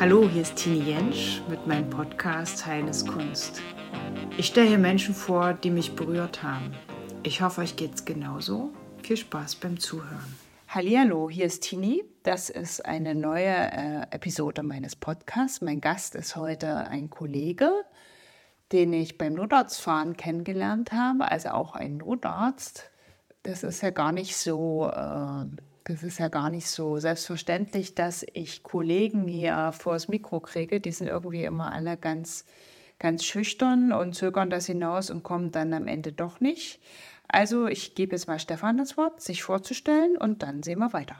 [0.00, 3.60] Hallo, hier ist Tini Jentsch mit meinem Podcast Heines Kunst.
[4.38, 6.72] Ich stelle hier Menschen vor, die mich berührt haben.
[7.22, 8.70] Ich hoffe, euch geht's genauso.
[9.02, 10.38] Viel Spaß beim Zuhören.
[10.68, 12.02] Hallo, hier ist Tini.
[12.22, 15.60] Das ist eine neue äh, Episode meines Podcasts.
[15.60, 17.70] Mein Gast ist heute ein Kollege,
[18.72, 22.90] den ich beim Notarztfahren kennengelernt habe, also auch ein Notarzt.
[23.42, 25.44] Das ist ja gar nicht so äh,
[25.90, 30.80] das ist ja gar nicht so selbstverständlich, dass ich Kollegen hier vor das Mikro kriege.
[30.80, 32.44] Die sind irgendwie immer alle ganz,
[33.00, 36.80] ganz schüchtern und zögern das hinaus und kommen dann am Ende doch nicht.
[37.26, 41.16] Also ich gebe jetzt mal Stefan das Wort, sich vorzustellen und dann sehen wir weiter.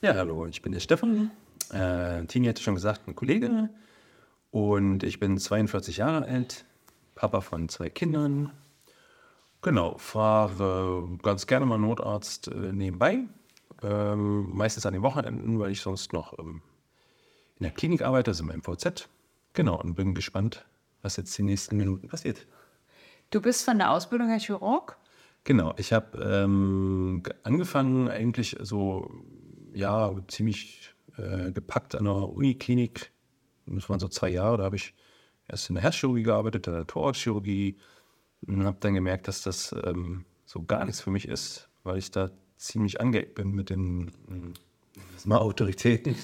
[0.00, 1.32] Ja, hallo, ich bin der Stefan.
[1.72, 3.68] Äh, Tini hatte schon gesagt, ein Kollege.
[4.50, 6.64] Und ich bin 42 Jahre alt,
[7.14, 8.52] Papa von zwei Kindern.
[9.60, 13.24] Genau, fahre ganz gerne mal Notarzt äh, nebenbei
[13.82, 16.62] ähm, meistens an den Wochenenden, weil ich sonst noch ähm,
[17.58, 19.08] in der Klinik arbeite, also im MVZ.
[19.52, 20.64] Genau, und bin gespannt,
[21.02, 22.46] was jetzt die nächsten Minuten passiert.
[23.30, 24.96] Du bist von der Ausbildung her Chirurg?
[25.44, 29.10] Genau, ich habe ähm, angefangen eigentlich so,
[29.72, 33.10] ja, ziemlich äh, gepackt an der Uniklinik.
[33.66, 34.94] Das waren so zwei Jahre, da habe ich
[35.48, 37.78] erst in der Herzchirurgie gearbeitet, in der Thoraxchirurgie
[38.46, 42.10] und habe dann gemerkt, dass das ähm, so gar nichts für mich ist, weil ich
[42.10, 42.30] da
[42.62, 44.10] ziemlich angeeckt bin mit den
[45.24, 46.16] mal Autoritäten.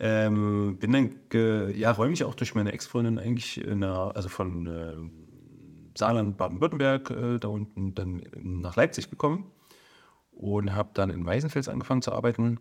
[0.00, 4.94] Ähm, bin dann ja, räumlich auch durch meine Ex-Freundin eigentlich in der, also von äh,
[5.98, 9.50] Saarland, Baden-Württemberg, äh, da unten dann nach Leipzig gekommen
[10.30, 12.60] und habe dann in Weißenfels angefangen zu arbeiten.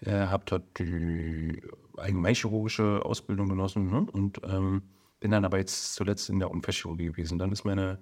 [0.00, 1.60] Äh, habe dort die
[1.96, 4.06] allgemeinchirurgische Ausbildung genossen ne?
[4.10, 4.82] und ähm,
[5.20, 7.38] bin dann aber jetzt zuletzt in der Unfallchirurgie gewesen.
[7.38, 7.98] Dann ist meine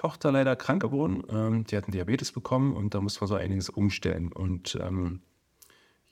[0.00, 1.22] Tochter leider krank geworden.
[1.28, 4.32] Ähm, die hatten Diabetes bekommen und da musste man so einiges umstellen.
[4.32, 5.20] Und ähm,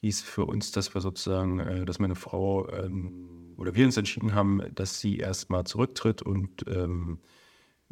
[0.03, 4.35] hieß für uns, dass wir sozusagen, äh, dass meine Frau ähm, oder wir uns entschieden
[4.35, 7.21] haben, dass sie erstmal zurücktritt und ähm,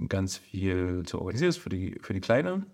[0.09, 2.67] ganz viel zu organisieren ist für die, für die Kleine.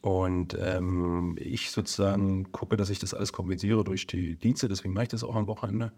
[0.00, 5.04] Und ähm, ich sozusagen gucke, dass ich das alles kompensiere durch die Dienste, deswegen mache
[5.04, 5.92] ich das auch am Wochenende.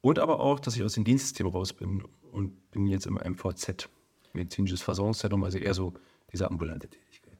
[0.00, 3.88] Und aber auch, dass ich aus dem Dienstsystem raus bin und bin jetzt im MVZ
[4.34, 5.94] medizinisches Versorgungszentrum, also eher so
[6.32, 7.38] diese ambulante Tätigkeit.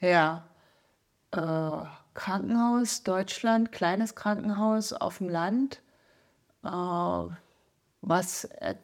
[0.00, 0.46] Ja.
[1.32, 5.82] Äh, Krankenhaus, Deutschland, kleines Krankenhaus auf dem Land.
[6.64, 8.74] Äh, was äh,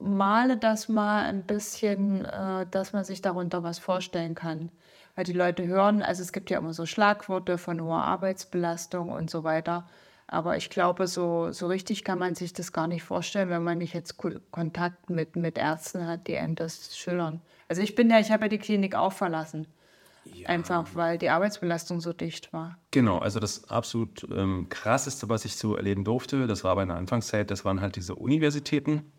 [0.00, 4.70] male das mal ein bisschen, äh, dass man sich darunter was vorstellen kann.
[5.14, 9.30] Weil die Leute hören, also es gibt ja immer so Schlagworte von hoher Arbeitsbelastung und
[9.30, 9.88] so weiter.
[10.30, 13.78] Aber ich glaube, so, so richtig kann man sich das gar nicht vorstellen, wenn man
[13.78, 14.18] nicht jetzt
[14.50, 17.40] Kontakt mit, mit Ärzten hat, die einem das schildern.
[17.66, 19.66] Also ich bin ja, ich habe ja die Klinik auch verlassen.
[20.34, 20.50] Ja.
[20.50, 22.76] Einfach weil die Arbeitsbelastung so dicht war.
[22.90, 26.96] Genau, also das absolut ähm, krasseste, was ich so erleben durfte, das war bei einer
[26.96, 29.10] Anfangszeit, das waren halt diese Universitäten,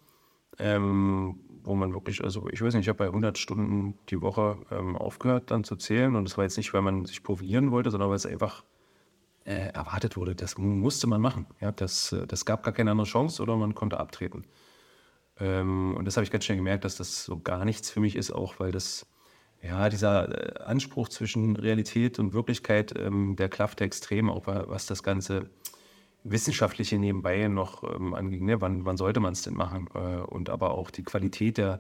[0.59, 4.57] ähm, wo man wirklich, also ich weiß nicht, ich habe bei 100 Stunden die Woche
[4.69, 7.89] ähm, aufgehört dann zu zählen und das war jetzt nicht, weil man sich profilieren wollte,
[7.89, 8.63] sondern weil es einfach
[9.49, 10.35] äh, erwartet wurde.
[10.35, 11.47] Das musste man machen.
[11.59, 14.45] Ja, das, äh, das gab gar keine andere Chance oder man konnte abtreten.
[15.39, 18.15] Ähm, und das habe ich ganz schnell gemerkt, dass das so gar nichts für mich
[18.15, 19.07] ist, auch weil das,
[19.63, 25.01] ja, dieser äh, Anspruch zwischen Realität und Wirklichkeit, ähm, der klaffte extrem, auch was das
[25.01, 25.49] ganze
[26.23, 28.45] Wissenschaftliche nebenbei noch ähm, anging.
[28.45, 28.61] Ne?
[28.61, 29.88] Wann, wann sollte man es denn machen?
[29.95, 31.79] Äh, und aber auch die Qualität der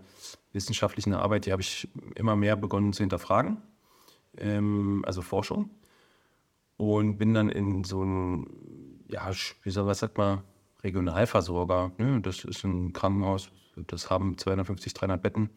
[0.53, 3.57] wissenschaftlichen Arbeit, die habe ich immer mehr begonnen zu hinterfragen.
[4.37, 5.69] Ähm, also Forschung
[6.79, 8.47] und bin dann in so ein,
[9.09, 9.29] ja,
[9.63, 10.43] wie soll was sagt man,
[10.81, 11.91] Regionalversorger.
[11.97, 12.21] Ne?
[12.21, 15.49] Das ist ein Krankenhaus, das haben 250, 300 Betten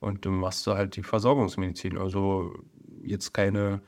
[0.00, 1.96] und du machst da halt die Versorgungsmedizin.
[1.96, 2.52] Also
[3.02, 3.80] jetzt keine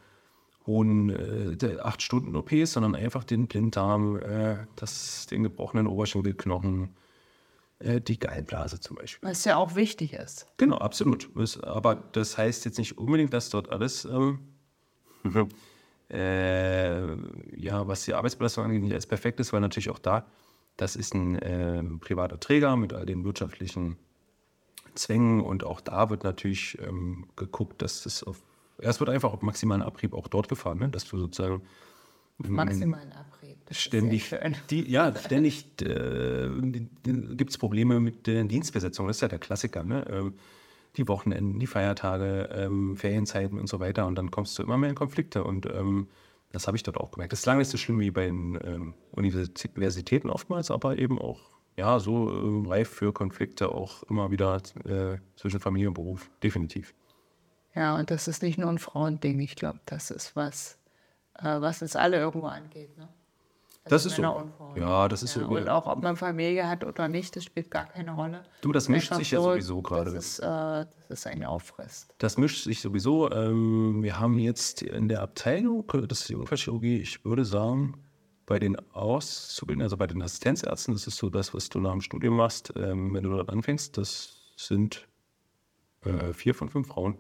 [0.67, 6.89] hohen äh, 8 Stunden OPs, sondern einfach den Blinddarm, äh, das, den gebrochenen Oberschenkelknochen,
[7.81, 9.29] äh, die Gallblase zum Beispiel.
[9.29, 10.47] Was ja auch wichtig ist.
[10.57, 11.29] Genau, absolut.
[11.65, 14.39] Aber das heißt jetzt nicht unbedingt, dass dort alles ähm,
[16.13, 17.17] äh,
[17.57, 20.27] ja, was die Arbeitsbelastung angeht, nicht als perfekt ist, weil natürlich auch da,
[20.77, 23.97] das ist ein äh, privater Träger mit all den wirtschaftlichen
[24.95, 28.43] Zwängen und auch da wird natürlich ähm, geguckt, dass es auf,
[28.79, 30.89] es wird einfach auf maximalen Abrieb auch dort gefahren, ne?
[30.89, 31.63] dass du sozusagen
[32.39, 33.57] maximalen Abrieb.
[33.71, 34.35] Ständig,
[34.71, 36.49] die, ja, ständig äh,
[37.03, 39.07] gibt es Probleme mit der Dienstbesetzung.
[39.07, 39.83] Das ist ja der Klassiker.
[39.83, 40.05] Ne?
[40.11, 40.35] Ähm,
[40.97, 44.07] die Wochenenden, die Feiertage, ähm, Ferienzeiten und so weiter.
[44.07, 45.45] Und dann kommst du immer mehr in Konflikte.
[45.45, 46.09] Und ähm,
[46.53, 47.33] das habe ich dort auch gemerkt.
[47.33, 51.41] Das ist lange nicht so schlimm wie bei den ähm, Universitäten oftmals, aber eben auch
[51.77, 56.95] ja, so äh, reif für Konflikte auch immer wieder äh, zwischen Familie und Beruf, definitiv.
[57.75, 59.41] Ja, und das ist nicht nur ein Frauending.
[59.41, 60.79] Ich glaube, das ist was,
[61.39, 62.97] äh, was uns alle irgendwo angeht.
[62.99, 63.09] Ne?
[63.85, 64.23] Das ist so.
[64.77, 65.49] Ja, das ist ja, so.
[65.49, 68.45] Und auch, ob man Familie hat oder nicht, das spielt gar keine Rolle.
[68.61, 70.13] Du, das mischt Einfach sich ja sowieso gerade.
[70.13, 72.15] Das ist, äh, das ist ein Auffrisst.
[72.19, 73.31] Das mischt sich sowieso.
[73.33, 77.95] Ähm, wir haben jetzt in der Abteilung, das ist die Unfallchirurgie, ich würde sagen,
[78.47, 82.01] bei den Auszubildenden, also bei den Assistenzärzten, das ist so das, was du nach dem
[82.01, 85.09] Studium machst, ähm, wenn du dort anfängst, das sind
[86.05, 87.19] äh, vier von fünf Frauen.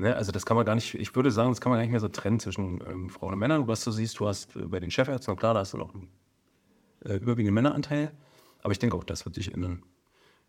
[0.00, 1.90] Ne, also das kann man gar nicht, ich würde sagen, das kann man gar nicht
[1.90, 3.66] mehr so trennen zwischen ähm, Frauen und Männern.
[3.66, 6.08] Was du siehst, du hast äh, bei den Chefärzten, klar, da hast du noch einen
[7.04, 8.12] äh, überwiegenden Männeranteil.
[8.62, 9.82] Aber ich denke auch, das wird sich ändern.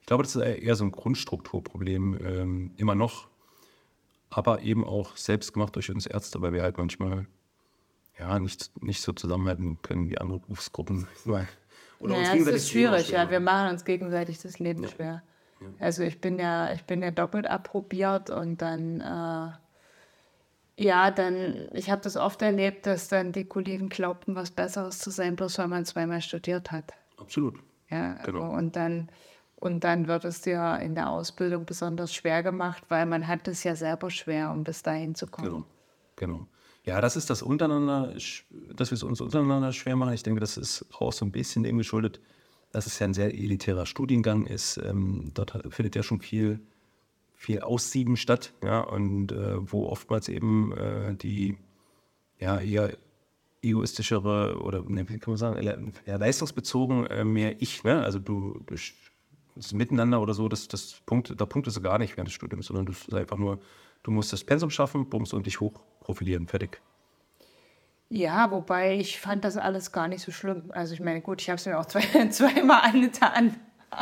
[0.02, 3.28] Ich glaube, das ist eher so ein Grundstrukturproblem, ähm, immer noch.
[4.30, 7.26] Aber eben auch selbst gemacht durch uns Ärzte, weil wir halt manchmal
[8.20, 11.08] ja, nicht, nicht so zusammenhalten können wie andere Berufsgruppen.
[12.00, 13.30] Oder naja, uns es ist schwierig, ja.
[13.30, 14.90] Wir machen uns gegenseitig das Leben ja.
[14.90, 15.24] schwer.
[15.80, 19.52] Also ich bin ja, ich bin ja doppelt approbiert und dann, äh,
[20.82, 25.12] ja, dann, ich habe das oft erlebt, dass dann die Kollegen glaubten, was Besseres zu
[25.12, 26.94] sein, bloß weil man zweimal studiert hat.
[27.18, 27.60] Absolut.
[27.90, 28.44] Ja, genau.
[28.44, 29.10] Also, und dann,
[29.56, 33.64] und dann wird es dir in der Ausbildung besonders schwer gemacht, weil man hat es
[33.64, 35.50] ja selber schwer, um bis dahin zu kommen.
[35.50, 35.66] Genau,
[36.16, 36.48] genau.
[36.86, 38.14] Ja, das ist das untereinander,
[38.74, 40.14] dass wir es uns untereinander schwer machen.
[40.14, 42.22] Ich denke, das ist auch so ein bisschen dem geschuldet,
[42.72, 44.78] dass es ja ein sehr elitärer Studiengang ist.
[44.78, 46.60] Ähm, dort findet ja schon viel,
[47.36, 51.58] viel Aussieben statt, ja, und äh, wo oftmals eben äh, die
[52.40, 52.98] ja, eher
[53.62, 58.02] egoistischere oder ne, kann man sagen, ja, leistungsbezogen äh, mehr ich, ne?
[58.02, 58.76] Also du, du
[59.56, 62.68] das Miteinander oder so, das, das Punkt, da punktest du gar nicht während des Studiums,
[62.68, 63.60] sondern du einfach nur,
[64.04, 66.82] du musst das Pensum schaffen, bums und dich hoch profilieren, fertig.
[68.10, 70.64] Ja, wobei ich fand das alles gar nicht so schlimm.
[70.70, 73.56] Also ich meine, gut, ich habe es mir auch zwei, zweimal angetan.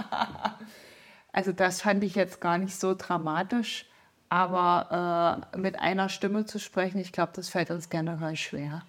[1.34, 3.86] also das fand ich jetzt gar nicht so dramatisch.
[4.30, 8.84] Aber äh, mit einer Stimme zu sprechen, ich glaube, das fällt uns generell schwer.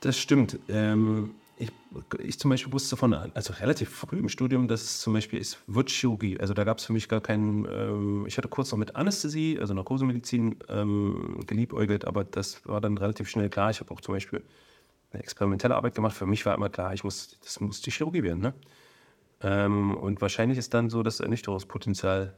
[0.00, 0.58] Das stimmt.
[0.68, 1.70] Ähm, ich,
[2.18, 5.58] ich zum Beispiel wusste von, also relativ früh im Studium, dass es zum Beispiel ist
[5.66, 6.40] Wirtschirurgie.
[6.40, 9.58] Also da gab es für mich gar keinen, ähm, ich hatte kurz noch mit Anästhesie,
[9.60, 13.70] also Narkosemedizin ähm, geliebäugelt, aber das war dann relativ schnell klar.
[13.70, 14.42] Ich habe auch zum Beispiel
[15.12, 16.16] eine experimentelle Arbeit gemacht.
[16.16, 18.40] Für mich war immer klar, ich muss, das muss die Chirurgie werden.
[18.40, 18.54] Ne?
[19.40, 22.34] Ähm, und wahrscheinlich ist dann so das Ernüchterungspotenzial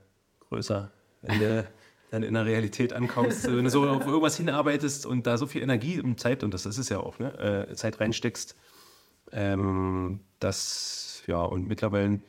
[0.49, 0.91] größer,
[1.23, 1.67] wenn du
[2.11, 5.63] dann in der Realität ankommst, wenn du so auf irgendwas hinarbeitest und da so viel
[5.63, 8.55] Energie und Zeit, und das ist es ja auch, ne, äh, Zeit reinsteckst
[9.33, 12.21] ähm, das, ja, und mittlerweile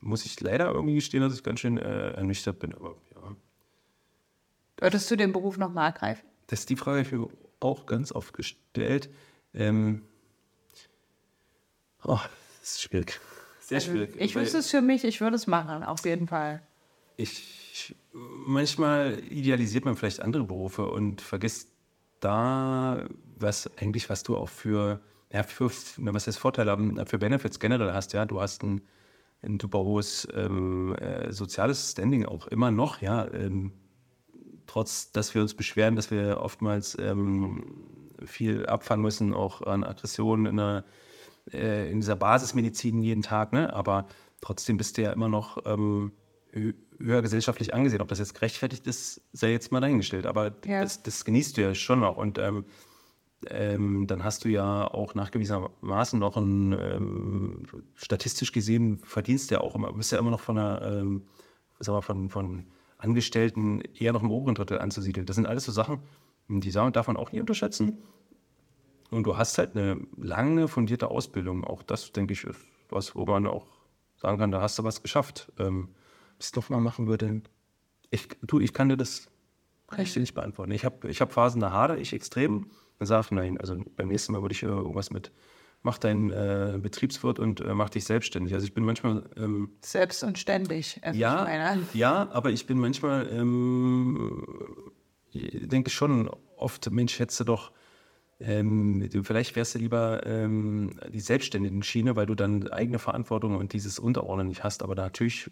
[0.00, 2.74] muss ich leider irgendwie gestehen, dass ich ganz schön äh, ernüchtert bin.
[2.74, 3.36] Aber ja.
[4.78, 6.28] Würdest du den Beruf nochmal ergreifen?
[6.48, 7.28] Das ist die Frage, die ich mir
[7.60, 9.08] auch ganz oft gestellt.
[9.54, 10.02] Ähm,
[12.04, 12.18] oh,
[12.60, 13.20] das ist schwierig.
[13.60, 14.16] Sehr also, schwierig.
[14.18, 16.62] Ich wüsste es für mich, ich würde es machen, auf jeden Fall.
[17.16, 17.94] Ich,
[18.46, 21.70] manchmal idealisiert man vielleicht andere Berufe und vergisst
[22.20, 23.06] da,
[23.36, 25.00] was eigentlich, was du auch für
[25.32, 28.82] ja, für, was heißt Vorteile haben, für Benefits generell hast, ja, du hast ein,
[29.42, 33.72] ein super hohes ähm, äh, soziales Standing auch immer noch, ja, ähm,
[34.66, 37.64] trotz, dass wir uns beschweren, dass wir oftmals ähm,
[38.24, 40.84] viel abfangen müssen, auch an Aggressionen in, der,
[41.52, 44.06] äh, in dieser Basismedizin jeden Tag, ne, aber
[44.42, 46.12] trotzdem bist du ja immer noch ähm,
[46.52, 48.02] höher gesellschaftlich angesehen.
[48.02, 50.82] Ob das jetzt gerechtfertigt ist, sei jetzt mal dahingestellt, aber ja.
[50.82, 52.38] das, das, genießt du ja schon noch und
[53.48, 57.62] ähm, dann hast du ja auch nachgewiesenermaßen noch ein, ähm,
[57.94, 61.22] statistisch gesehen, verdienst ja auch immer, bist ja immer noch von einer, ähm,
[61.78, 62.66] sag mal, von, von
[62.98, 65.26] Angestellten eher noch im oberen Drittel anzusiedeln.
[65.26, 66.00] Das sind alles so Sachen,
[66.48, 67.98] die darf man auch nie unterschätzen.
[69.10, 71.64] Und du hast halt eine lange fundierte Ausbildung.
[71.64, 73.66] Auch das, denke ich, ist was, wo man auch
[74.16, 75.52] sagen kann, da hast du was geschafft.
[75.58, 75.88] Ähm,
[76.38, 77.42] was ich doch mal machen würde,
[78.10, 79.28] ich, du, ich kann dir das,
[79.98, 80.72] ich dir nicht beantworten.
[80.72, 82.70] Ich habe ich hab Phasen, da hadere ich extrem
[83.06, 85.32] sagt, nein, also beim nächsten Mal würde ich irgendwas mit,
[85.82, 88.54] mach deinen äh, Betriebswirt und äh, mach dich selbstständig.
[88.54, 89.28] Also ich bin manchmal...
[89.36, 91.00] Ähm, Selbst und ständig.
[91.12, 94.46] Ja, ja, aber ich bin manchmal, ähm,
[95.32, 97.72] ich denke schon oft, Mensch, hättest du doch,
[98.38, 103.72] ähm, vielleicht wärst du lieber ähm, die selbstständigen Schiene, weil du dann eigene Verantwortung und
[103.72, 104.82] dieses Unterordnen nicht hast.
[104.82, 105.50] Aber natürlich,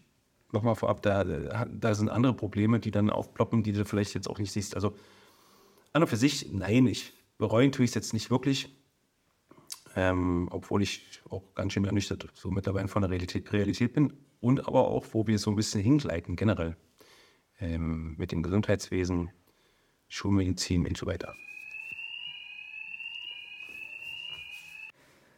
[0.52, 4.38] nochmal vorab, da, da sind andere Probleme, die dann aufploppen, die du vielleicht jetzt auch
[4.38, 4.74] nicht siehst.
[4.74, 4.94] Also
[5.92, 8.76] an und für sich, nein, ich bereuen tue ich es jetzt nicht wirklich.
[9.96, 14.68] Ähm, obwohl ich auch ganz schön ernüchtert so mittlerweile von der Realität, Realität, bin und
[14.68, 16.76] aber auch, wo wir so ein bisschen hingleiten generell
[17.58, 19.30] ähm, mit dem Gesundheitswesen,
[20.06, 21.34] Schulmedizin und so weiter.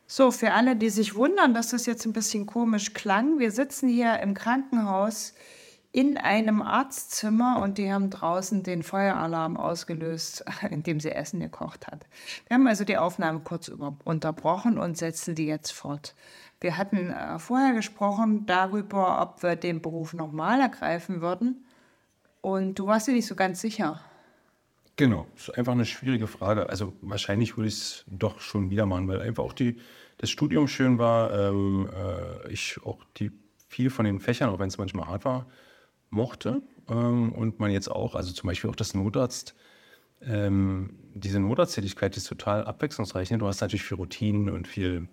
[0.06, 3.88] So, für alle, die sich wundern, dass das jetzt ein bisschen komisch klang, wir sitzen
[3.88, 5.32] hier im Krankenhaus
[5.92, 12.06] in einem Arztzimmer und die haben draußen den Feueralarm ausgelöst, indem sie Essen gekocht hat.
[12.48, 13.70] Wir haben also die Aufnahme kurz
[14.04, 16.14] unterbrochen und setzen die jetzt fort.
[16.60, 21.66] Wir hatten äh, vorher gesprochen darüber, ob wir den Beruf nochmal ergreifen würden.
[22.40, 24.00] Und du warst dir nicht so ganz sicher.
[24.96, 26.68] Genau, das ist einfach eine schwierige Frage.
[26.68, 29.78] Also wahrscheinlich würde ich es doch schon wieder machen, weil einfach auch die,
[30.18, 31.32] das Studium schön war.
[31.32, 33.32] Ähm, äh, ich auch die
[33.68, 35.46] viel von den Fächern, auch wenn es manchmal hart war,
[36.12, 36.62] mochte.
[36.88, 39.54] Ähm, und man jetzt auch, also zum Beispiel auch das Notarzt,
[40.20, 43.30] ähm, diese Notarzttätigkeit ist total abwechslungsreich.
[43.30, 43.38] Ne?
[43.38, 45.08] Du hast natürlich viel Routinen und viel,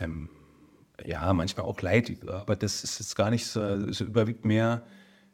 [0.00, 0.30] ähm,
[1.04, 4.82] ja, manchmal auch Leid, aber das ist jetzt gar nicht so, es überwiegt mehr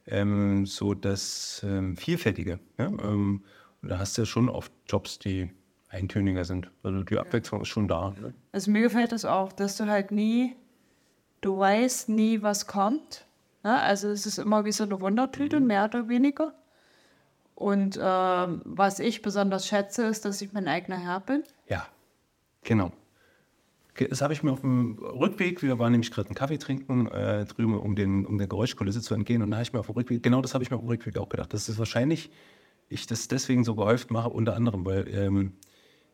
[0.07, 2.59] ähm, so das ähm, Vielfältige.
[2.79, 2.87] Ja?
[2.87, 3.45] Ähm,
[3.83, 5.51] da hast du ja schon oft Jobs, die
[5.89, 6.71] eintöniger sind.
[6.83, 8.15] Also die Abwechslung ist schon da.
[8.21, 8.35] Ne?
[8.53, 10.57] Also mir gefällt das auch, dass du halt nie,
[11.41, 13.27] du weißt nie, was kommt.
[13.65, 15.67] Ja, also es ist immer wie so eine Wundertüte, mhm.
[15.67, 16.55] mehr oder weniger.
[17.55, 21.43] Und äh, was ich besonders schätze, ist, dass ich mein eigener Herr bin.
[21.69, 21.87] Ja,
[22.63, 22.93] genau.
[24.09, 27.45] Das habe ich mir auf dem Rückweg, wir waren nämlich gerade einen Kaffee trinken äh,
[27.45, 29.43] drüben, um, den, um der Geräuschkulisse zu entgehen.
[29.43, 30.89] Und da habe ich mir auf dem Rückweg, genau das habe ich mir auf dem
[30.89, 31.53] Rückweg auch gedacht.
[31.53, 32.31] Das ist wahrscheinlich,
[32.89, 35.53] ich das deswegen so gehäuft mache, unter anderem, weil ähm,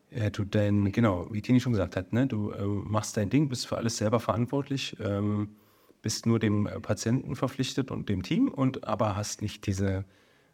[0.09, 3.47] äh, du dein, genau, wie Tini schon gesagt hat, ne, du äh, machst dein Ding,
[3.47, 4.97] bist für alles selber verantwortlich.
[4.99, 5.55] Ähm,
[6.01, 10.05] bist nur dem äh, Patienten verpflichtet und dem Team und aber hast nicht diese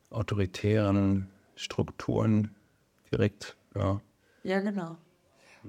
[0.10, 2.56] autoritären Strukturen
[3.12, 3.56] direkt.
[3.76, 4.02] Ja,
[4.44, 4.98] ja genau.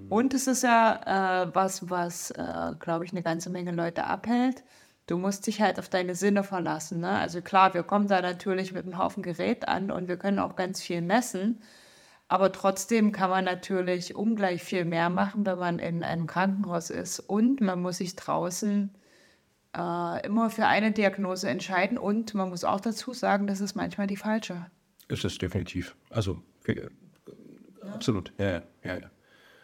[0.09, 4.64] Und es ist ja äh, was, was, äh, glaube ich, eine ganze Menge Leute abhält.
[5.07, 7.00] Du musst dich halt auf deine Sinne verlassen.
[7.00, 7.11] Ne?
[7.11, 10.57] Also klar, wir kommen da natürlich mit einem Haufen Gerät an und wir können auch
[10.57, 11.61] ganz viel messen.
[12.26, 17.21] Aber trotzdem kann man natürlich ungleich viel mehr machen, wenn man in einem Krankenhaus ist.
[17.21, 18.90] Und man muss sich draußen
[19.75, 24.07] äh, immer für eine Diagnose entscheiden und man muss auch dazu sagen, das ist manchmal
[24.07, 24.66] die falsche.
[25.09, 25.97] Ist es definitiv.
[26.11, 26.88] Also für, ja.
[27.93, 29.11] absolut, ja, ja, ja.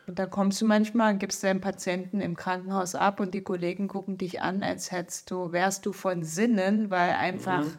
[0.06, 3.86] Und da kommst du manchmal und gibst deinen Patienten im Krankenhaus ab und die Kollegen
[3.86, 7.76] gucken dich an, als hättest du, wärst du von Sinnen, weil einfach mhm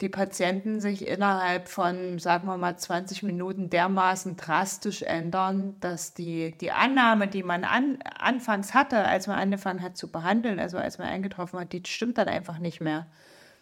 [0.00, 6.56] die Patienten sich innerhalb von, sagen wir mal, 20 Minuten dermaßen drastisch ändern, dass die,
[6.58, 10.98] die Annahme, die man an, anfangs hatte, als man angefangen hat zu behandeln, also als
[10.98, 13.06] man eingetroffen hat, die stimmt dann einfach nicht mehr.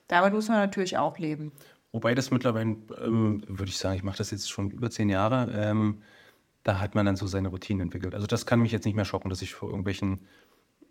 [0.06, 1.52] Damit muss man natürlich auch leben.
[1.90, 5.50] Wobei das mittlerweile, ähm, würde ich sagen, ich mache das jetzt schon über zehn Jahre,
[5.54, 6.02] ähm,
[6.62, 8.14] da hat man dann so seine Routine entwickelt.
[8.14, 10.20] Also das kann mich jetzt nicht mehr schocken, dass ich vor irgendwelchen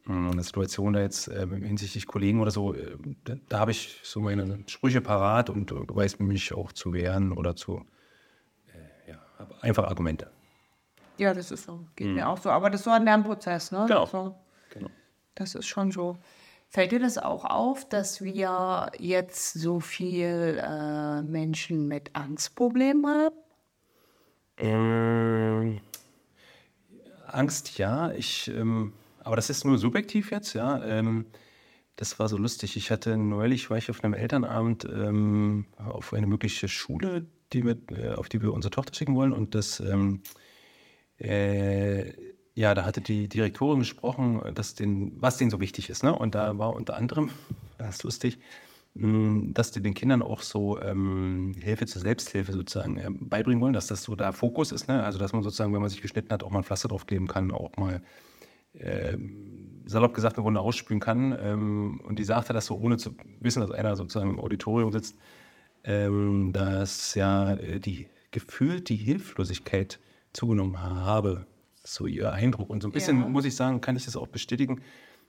[0.07, 4.21] eine Situation da jetzt äh, hinsichtlich Kollegen oder so, äh, da, da habe ich so
[4.21, 7.85] meine Sprüche parat und äh, weiß mich auch zu wehren oder zu,
[8.73, 9.19] äh, ja,
[9.61, 10.31] einfach Argumente.
[11.17, 12.15] Ja, das ist so, geht mhm.
[12.15, 12.49] mir auch so.
[12.49, 13.85] Aber das ist so ein Lernprozess, ne?
[13.87, 14.05] Genau.
[14.05, 14.35] So,
[14.69, 14.89] genau.
[15.35, 16.17] Das ist schon so.
[16.69, 23.35] Fällt dir das auch auf, dass wir jetzt so viel äh, Menschen mit Angstproblemen haben?
[24.57, 25.79] Ähm,
[27.25, 28.11] Angst, ja.
[28.11, 28.93] Ich ähm,
[29.27, 30.81] aber das ist nur subjektiv jetzt, ja.
[30.85, 31.25] Ähm,
[31.97, 32.77] das war so lustig.
[32.77, 37.77] Ich hatte neulich, war ich auf einem Elternabend ähm, auf eine mögliche Schule, die wir,
[37.91, 39.33] äh, auf die wir unsere Tochter schicken wollen.
[39.33, 40.21] Und das, ähm,
[41.19, 42.13] äh,
[42.53, 46.03] ja, da hatte die Direktorin gesprochen, dass den, was denen so wichtig ist.
[46.03, 46.17] Ne?
[46.17, 47.31] Und da war unter anderem,
[47.77, 48.39] das ist lustig,
[48.95, 53.73] hm, dass die den Kindern auch so ähm, Hilfe zur Selbsthilfe sozusagen äh, beibringen wollen,
[53.73, 54.87] dass das so der Fokus ist.
[54.87, 55.03] Ne?
[55.03, 57.51] Also, dass man sozusagen, wenn man sich geschnitten hat, auch mal ein Pflaster draufkleben kann,
[57.51, 58.01] auch mal
[58.79, 59.17] äh,
[59.85, 61.37] salopp gesagt eine Runde ausspülen kann.
[61.39, 65.17] Ähm, und die sagte das so, ohne zu wissen, dass einer sozusagen im Auditorium sitzt,
[65.83, 69.99] ähm, dass ja äh, die gefühlt die Hilflosigkeit
[70.33, 71.45] zugenommen habe.
[71.83, 72.69] So ihr Eindruck.
[72.69, 73.27] Und so ein bisschen, ja.
[73.27, 74.81] muss ich sagen, kann ich das auch bestätigen.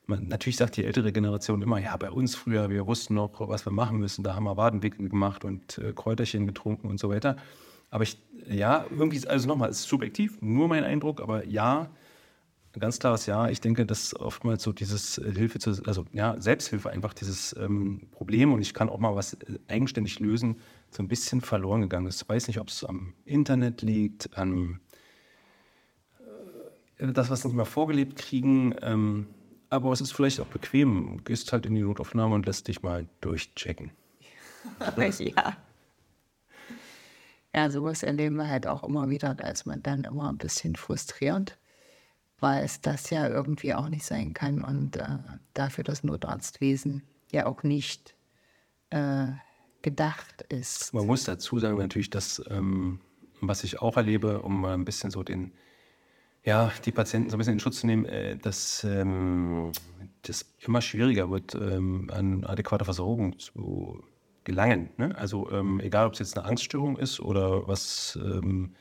[0.07, 3.65] Man, natürlich sagt die ältere Generation immer, ja, bei uns früher, wir wussten noch, was
[3.65, 4.25] wir machen müssen.
[4.25, 7.37] Da haben wir Wadenwickeln gemacht und äh, Kräuterchen getrunken und so weiter.
[7.91, 11.89] Aber ich, ja, irgendwie, also nochmal, es ist subjektiv, nur mein Eindruck, aber ja,
[12.79, 13.49] ein ganz klares Ja.
[13.49, 18.09] Ich denke, dass oftmals so dieses äh, Hilfe zu, also ja, Selbsthilfe einfach dieses ähm,
[18.13, 22.07] Problem und ich kann auch mal was äh, eigenständig lösen, so ein bisschen verloren gegangen
[22.07, 22.23] ist.
[22.23, 24.81] Ich weiß nicht, ob es am Internet liegt, an
[26.99, 28.75] äh, das, was nicht mehr vorgelebt kriegen.
[28.81, 29.27] Ähm,
[29.71, 31.19] aber es ist vielleicht auch bequem.
[31.19, 33.91] Du gehst halt in die Notaufnahme und lässt dich mal durchchecken.
[35.19, 35.57] ja.
[37.55, 39.35] Ja, sowas erleben wir halt auch immer wieder.
[39.35, 41.59] Da ist man dann immer ein bisschen frustrierend
[42.41, 45.19] weil es das ja irgendwie auch nicht sein kann und äh,
[45.55, 47.03] dafür das Notarztwesen
[47.33, 48.15] ja auch nicht
[48.91, 49.27] äh,
[49.83, 50.95] gedacht ist.
[50.95, 53.01] Man muss dazu sagen natürlich, dass ähm,
[53.41, 55.53] was ich auch erlebe, um mal ein bisschen so den
[56.45, 59.73] ja, die Patienten so ein bisschen in Schutz zu nehmen, äh, dass ähm,
[60.23, 64.03] das immer schwieriger wird, ähm, an adäquater Versorgung zu
[64.45, 64.91] gelangen.
[64.97, 65.15] Ne?
[65.17, 68.75] Also ähm, egal, ob es jetzt eine Angststörung ist oder was, ähm,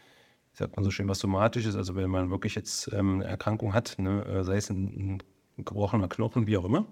[0.57, 3.95] sagt man so schön, was somatisches, also wenn man wirklich jetzt ähm, eine Erkrankung hat,
[3.99, 4.25] ne?
[4.25, 4.85] Äh, sei es ein,
[5.15, 5.23] ein,
[5.59, 6.85] gebrochener Knochen, wie auch immer,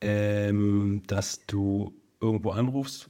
[0.00, 3.08] ähm, dass du irgendwo anrufst,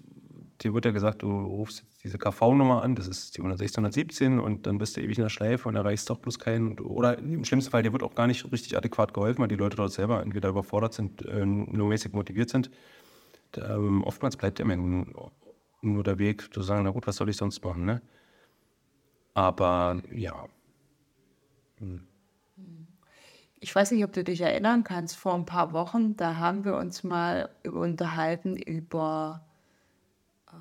[0.61, 4.76] dir wird ja gesagt, du rufst diese KV-Nummer an, das ist die 11617 und dann
[4.76, 6.79] bist du ewig in der Schleife und erreichst doch bloß keinen.
[6.79, 9.79] Oder im schlimmsten Fall, dir wird auch gar nicht richtig adäquat geholfen, weil die Leute
[9.79, 12.71] dort selber entweder überfordert sind, äh, nur mäßig motiviert sind.
[13.57, 14.67] Ähm, oftmals bleibt der
[15.83, 18.02] nur der Weg, zu sagen, na gut, was soll ich sonst machen, ne?
[19.34, 20.46] Aber ja.
[21.78, 22.06] Hm.
[23.62, 26.76] Ich weiß nicht, ob du dich erinnern kannst, vor ein paar Wochen, da haben wir
[26.76, 29.44] uns mal unterhalten über
[30.49, 30.54] äh,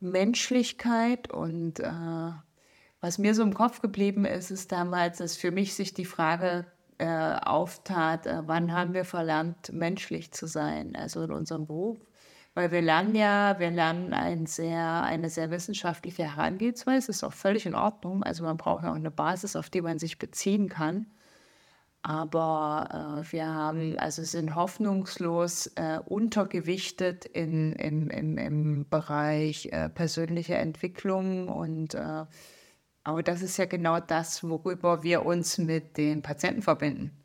[0.00, 2.32] Menschlichkeit und äh,
[3.02, 6.64] was mir so im Kopf geblieben ist, ist damals, dass für mich sich die Frage
[6.98, 11.98] äh, auftat, äh, wann haben wir verlernt, menschlich zu sein, also in unserem Beruf.
[12.54, 17.64] Weil wir lernen ja, wir lernen ein sehr, eine sehr wissenschaftliche Herangehensweise, ist auch völlig
[17.64, 18.22] in Ordnung.
[18.22, 21.06] Also man braucht ja auch eine Basis, auf die man sich beziehen kann.
[22.02, 29.88] Aber äh, wir haben, also sind hoffnungslos äh, untergewichtet in, in, in, im Bereich äh,
[29.88, 31.48] persönliche Entwicklung.
[31.48, 32.26] Und, äh,
[33.04, 37.16] aber das ist ja genau das, worüber wir uns mit den Patienten verbinden.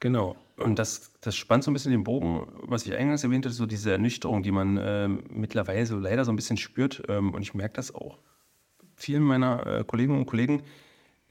[0.00, 0.36] Genau.
[0.56, 3.90] Und das, das spannt so ein bisschen den Bogen, was ich eingangs erwähnte, so diese
[3.92, 7.02] Ernüchterung, die man äh, mittlerweile so leider so ein bisschen spürt.
[7.08, 8.18] Ähm, und ich merke das auch
[8.94, 10.62] vielen meiner äh, Kolleginnen und Kollegen,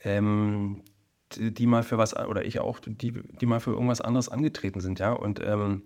[0.03, 0.84] ähm,
[1.36, 5.00] die mal für was, oder ich auch, die, die mal für irgendwas anderes angetreten sind,
[5.00, 5.13] ja.
[5.13, 5.84] Und ähm,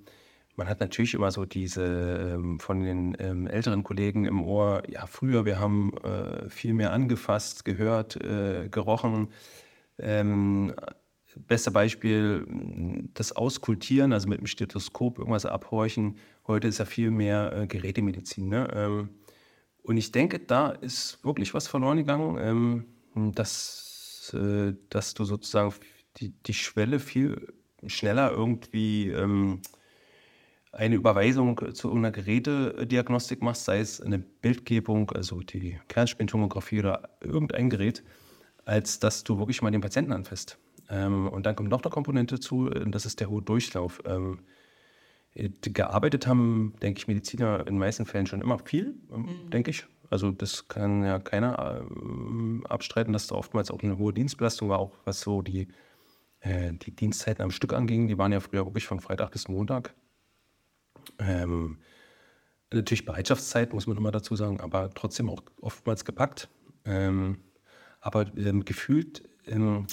[0.55, 5.05] man hat natürlich immer so diese ähm, von den ähm, älteren Kollegen im Ohr, ja,
[5.05, 9.29] früher, wir haben äh, viel mehr angefasst, gehört, äh, gerochen.
[11.47, 12.45] Beste Beispiel,
[13.13, 16.17] das Auskultieren, also mit dem Stethoskop irgendwas abhorchen.
[16.47, 18.49] Heute ist ja viel mehr äh, Gerätemedizin.
[18.49, 18.67] Ne?
[18.73, 19.09] Ähm,
[19.83, 22.37] und ich denke, da ist wirklich was verloren gegangen.
[22.39, 23.87] Ähm, dass
[24.33, 25.73] äh, dass du sozusagen
[26.17, 27.53] die, die Schwelle viel
[27.85, 29.61] schneller irgendwie ähm,
[30.71, 37.69] eine Überweisung zu einer Gerätediagnostik machst, sei es eine Bildgebung, also die Kernspintomographie oder irgendein
[37.69, 38.03] Gerät,
[38.65, 40.57] als dass du wirklich mal den Patienten anfasst.
[40.89, 44.01] Ähm, und dann kommt noch eine Komponente zu, äh, das ist der hohe Durchlauf.
[44.05, 44.39] Ähm,
[45.61, 49.49] gearbeitet haben, denke ich, Mediziner in den meisten Fällen schon immer viel, ähm, mhm.
[49.51, 49.85] denke ich.
[50.09, 54.79] Also das kann ja keiner äh, abstreiten, dass da oftmals auch eine hohe Dienstbelastung war,
[54.79, 55.67] auch was so die,
[56.39, 58.07] äh, die Dienstzeiten am Stück anging.
[58.07, 59.93] Die waren ja früher wirklich von Freitag bis Montag.
[61.19, 61.77] Ähm,
[62.71, 66.49] natürlich Bereitschaftszeit, muss man immer dazu sagen, aber trotzdem auch oftmals gepackt.
[66.85, 67.39] Ähm,
[67.99, 69.87] aber ähm, gefühlt ähm,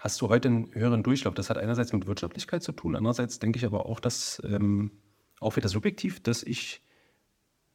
[0.00, 1.34] hast du heute einen höheren Durchlauf.
[1.34, 4.90] Das hat einerseits mit Wirtschaftlichkeit zu tun, andererseits denke ich aber auch, dass ähm,
[5.38, 6.82] auch wieder subjektiv, dass ich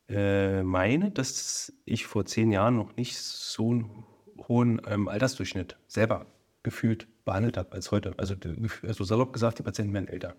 [0.09, 4.05] äh, meine, dass ich vor zehn Jahren noch nicht so einen
[4.47, 6.25] hohen ähm, Altersdurchschnitt selber
[6.63, 8.13] gefühlt behandelt habe als heute.
[8.17, 8.35] Also,
[8.83, 10.35] also salopp gesagt, die Patienten werden älter.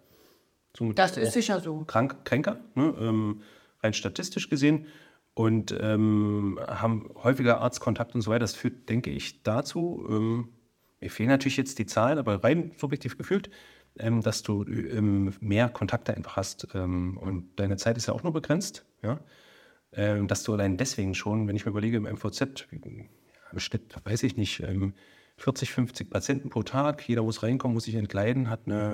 [0.76, 1.84] Somit das ist sicher so.
[1.84, 2.94] Krank, kränker, ne?
[3.00, 3.42] ähm,
[3.82, 4.86] rein statistisch gesehen.
[5.34, 8.40] Und ähm, haben häufiger Arztkontakt und so weiter.
[8.40, 10.48] Das führt, denke ich, dazu, ähm,
[11.00, 13.50] mir fehlen natürlich jetzt die Zahlen, aber rein subjektiv gefühlt,
[13.98, 16.68] ähm, dass du ähm, mehr Kontakte einfach hast.
[16.74, 18.84] Ähm, und deine Zeit ist ja auch nur begrenzt.
[19.02, 19.20] Ja?
[19.96, 23.08] ähm, dass du allein deswegen schon, wenn ich mir überlege, im MVZ, im
[23.56, 24.94] Schnitt, weiß ich nicht, ähm,
[25.38, 28.92] 40, 50 Patienten pro Tag, jeder muss reinkommen, muss sich entkleiden, hat eine,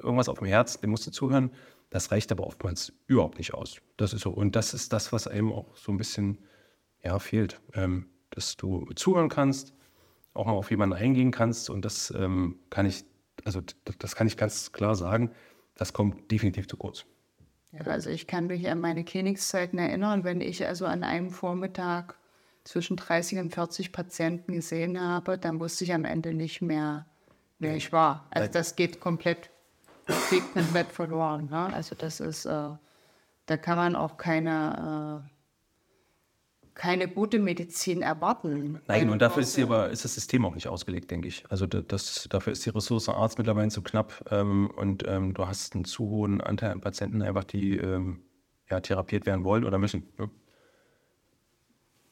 [0.00, 1.52] irgendwas auf dem Herz, dem musst du zuhören.
[1.88, 3.76] Das reicht aber oftmals überhaupt nicht aus.
[3.96, 4.30] Das ist so.
[4.30, 6.38] Und das ist das, was einem auch so ein bisschen
[7.04, 7.60] ja, fehlt.
[7.74, 9.74] Ähm, dass du zuhören kannst,
[10.34, 11.70] auch mal auf jemanden eingehen kannst.
[11.70, 13.04] Und das ähm, kann ich,
[13.44, 13.60] also
[13.98, 15.30] das kann ich ganz klar sagen,
[15.74, 17.04] das kommt definitiv zu kurz.
[17.72, 22.16] Ja, also ich kann mich an meine Klinikzeiten erinnern, wenn ich also an einem Vormittag
[22.64, 27.06] zwischen 30 und 40 Patienten gesehen habe, dann wusste ich am Ende nicht mehr,
[27.58, 28.26] wer ich war.
[28.30, 29.50] Also das geht komplett,
[30.30, 31.46] geht komplett verloren.
[31.50, 31.72] Ne?
[31.72, 32.68] Also das ist, äh,
[33.46, 35.41] da kann man auch keine äh,
[36.74, 38.80] keine gute Medizin erwarten.
[38.86, 41.44] Nein, und dafür ist, aber, ist das System auch nicht ausgelegt, denke ich.
[41.50, 45.74] Also das, dafür ist die Ressource Arzt mittlerweile zu knapp ähm, und ähm, du hast
[45.74, 48.22] einen zu hohen Anteil an Patienten, einfach die ähm,
[48.70, 50.08] ja, therapiert werden wollen oder müssen.
[50.18, 50.30] Ja.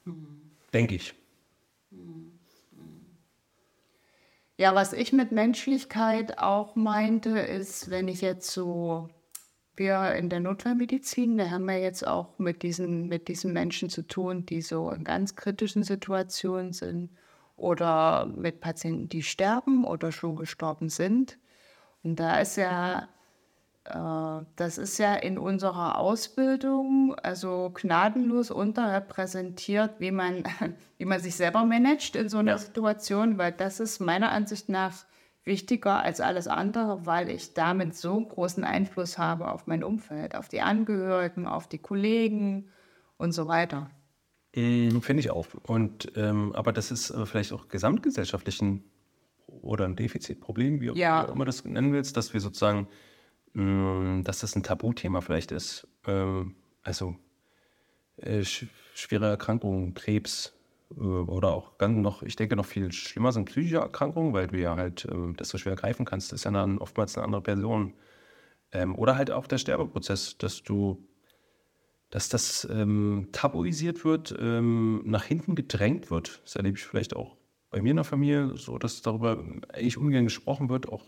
[0.04, 0.40] Hm.
[0.72, 1.14] Denke ich.
[4.56, 9.08] Ja, was ich mit Menschlichkeit auch meinte, ist, wenn ich jetzt so
[9.80, 14.02] wir in der Notfallmedizin, da haben wir jetzt auch mit diesen, mit diesen Menschen zu
[14.06, 17.10] tun, die so in ganz kritischen Situationen sind
[17.56, 21.38] oder mit Patienten, die sterben oder schon gestorben sind.
[22.04, 23.08] Und da ist ja
[23.84, 30.44] äh, das ist ja in unserer Ausbildung also gnadenlos unterrepräsentiert, wie man,
[30.98, 32.58] wie man sich selber managt in so einer ja.
[32.58, 35.04] Situation, weil das ist meiner Ansicht nach
[35.50, 40.48] wichtiger als alles andere, weil ich damit so großen Einfluss habe auf mein Umfeld, auf
[40.48, 42.70] die Angehörigen, auf die Kollegen
[43.18, 43.90] und so weiter.
[44.56, 45.46] Mm, finde ich auch.
[45.66, 48.84] Und ähm, aber das ist äh, vielleicht auch gesamtgesellschaftlich ein
[49.46, 51.26] oder ein Defizitproblem, wie ja.
[51.26, 52.88] auch immer das nennen willst, dass wir sozusagen
[53.52, 55.88] Mm, dass das ein Tabuthema vielleicht ist.
[56.06, 57.16] Ähm, also
[58.16, 60.54] äh, schwere Erkrankungen, Krebs
[60.96, 65.04] oder auch noch, ich denke noch viel schlimmer sind psychische Erkrankungen, weil du ja halt
[65.04, 66.32] äh, das so schwer greifen kannst.
[66.32, 67.94] Das ist ja dann oftmals eine andere Person.
[68.72, 71.06] Ähm, oder halt auch der Sterbeprozess, dass du,
[72.10, 76.42] dass das ähm, tabuisiert wird, ähm, nach hinten gedrängt wird.
[76.44, 77.36] Das erlebe ich vielleicht auch
[77.70, 81.04] bei mir in der Familie, so dass darüber eigentlich ungern gesprochen wird, auch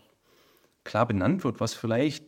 [0.85, 2.25] klar benannt wird, was vielleicht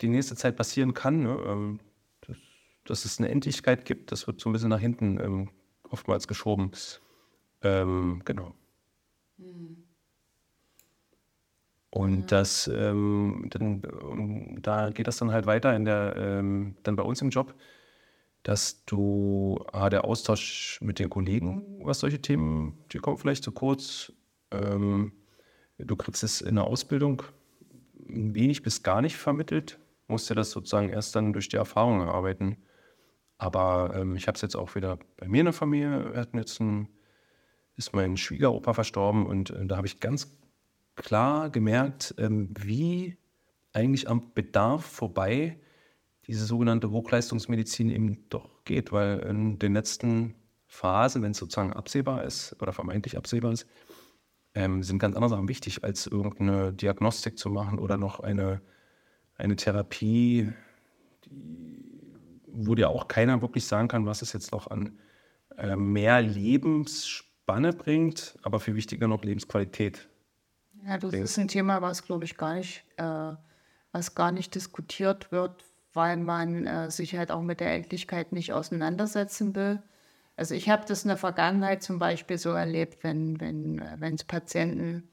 [0.00, 1.22] die nächste Zeit passieren kann.
[1.22, 1.36] Ne?
[1.46, 1.80] Ähm,
[2.26, 2.36] dass,
[2.84, 5.50] dass, es eine Endlichkeit gibt, das wird so ein bisschen nach hinten ähm,
[5.92, 6.72] oftmals geschoben.
[7.62, 8.54] Ähm, genau.
[9.38, 9.84] Mhm.
[11.90, 13.82] Und das, ähm, dann,
[14.62, 17.54] da geht das dann halt weiter in der, ähm, dann bei uns im Job,
[18.42, 23.52] dass du, ah, der Austausch mit den Kollegen, was solche Themen, die kommen vielleicht zu
[23.52, 24.10] kurz.
[24.50, 25.12] Ähm,
[25.76, 27.22] du kriegst es in der Ausbildung
[28.06, 29.78] wenig bis gar nicht vermittelt
[30.12, 32.58] musste das sozusagen erst dann durch die Erfahrung erarbeiten.
[33.42, 36.12] Aber ähm, ich habe es jetzt auch wieder bei mir in der Familie.
[36.12, 36.88] Wir hatten jetzt ein,
[37.74, 40.38] ist mein Schwiegeropa verstorben und äh, da habe ich ganz
[40.94, 43.16] klar gemerkt, ähm, wie
[43.72, 45.58] eigentlich am Bedarf vorbei
[46.28, 50.36] diese sogenannte Hochleistungsmedizin eben doch geht, weil in den letzten
[50.68, 53.66] Phasen, wenn es sozusagen absehbar ist oder vermeintlich absehbar ist,
[54.54, 58.62] ähm, sind ganz andere Sachen wichtig, als irgendeine Diagnostik zu machen oder noch eine
[59.34, 60.52] eine Therapie,
[61.24, 61.81] die,
[62.52, 64.98] wo dir auch keiner wirklich sagen kann, was es jetzt noch an
[65.56, 70.08] äh, mehr Lebensspanne bringt, aber viel wichtiger noch Lebensqualität.
[70.86, 71.24] Ja, das bringt.
[71.24, 73.32] ist ein Thema, was glaube ich gar nicht, äh,
[73.92, 78.52] was gar nicht diskutiert wird, weil man äh, sich halt auch mit der Endlichkeit nicht
[78.52, 79.82] auseinandersetzen will.
[80.36, 83.36] Also ich habe das in der Vergangenheit zum Beispiel so erlebt, wenn
[83.78, 85.08] äh, wenn es Patienten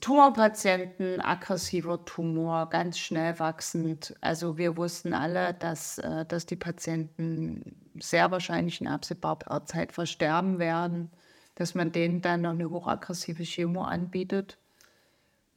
[0.00, 4.14] Tumorpatienten, aggressiver Tumor, ganz schnell wachsend.
[4.20, 10.58] Also wir wussten alle, dass, äh, dass die Patienten sehr wahrscheinlich in absehbarer Zeit versterben
[10.58, 11.10] werden,
[11.54, 14.58] dass man denen dann noch eine hochaggressive Chemo anbietet,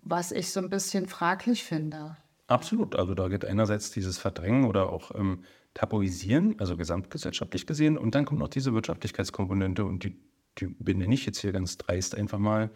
[0.01, 2.17] was ich so ein bisschen fraglich finde.
[2.47, 2.97] Absolut.
[2.97, 8.25] Also da geht einerseits dieses Verdrängen oder auch ähm, Tabuisieren, also gesamtgesellschaftlich gesehen, und dann
[8.25, 10.19] kommt noch diese Wirtschaftlichkeitskomponente und die,
[10.59, 12.69] die benenne ich jetzt hier ganz dreist einfach mal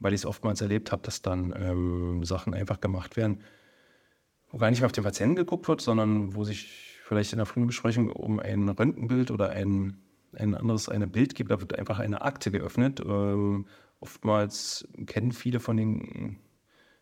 [0.00, 3.42] weil ich es oftmals erlebt habe, dass dann ähm, Sachen einfach gemacht werden,
[4.50, 7.46] wo gar nicht mehr auf den Patienten geguckt wird, sondern wo sich vielleicht in der
[7.46, 9.98] frühen Besprechung um ein Röntgenbild oder ein,
[10.32, 13.00] ein anderes eine Bild gibt, da wird einfach eine Akte geöffnet.
[13.00, 13.66] Ähm,
[14.00, 16.38] oftmals kennen viele von den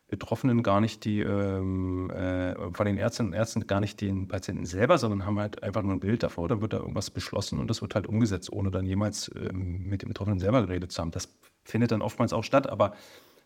[0.09, 4.65] Betroffenen gar nicht die, ähm, äh, von den Ärztinnen und Ärzten gar nicht den Patienten
[4.65, 6.47] selber, sondern haben halt einfach nur ein Bild davor.
[6.47, 10.01] Dann wird da irgendwas beschlossen und das wird halt umgesetzt, ohne dann jemals ähm, mit
[10.01, 11.11] dem Betroffenen selber geredet zu haben.
[11.11, 12.93] Das findet dann oftmals auch statt, aber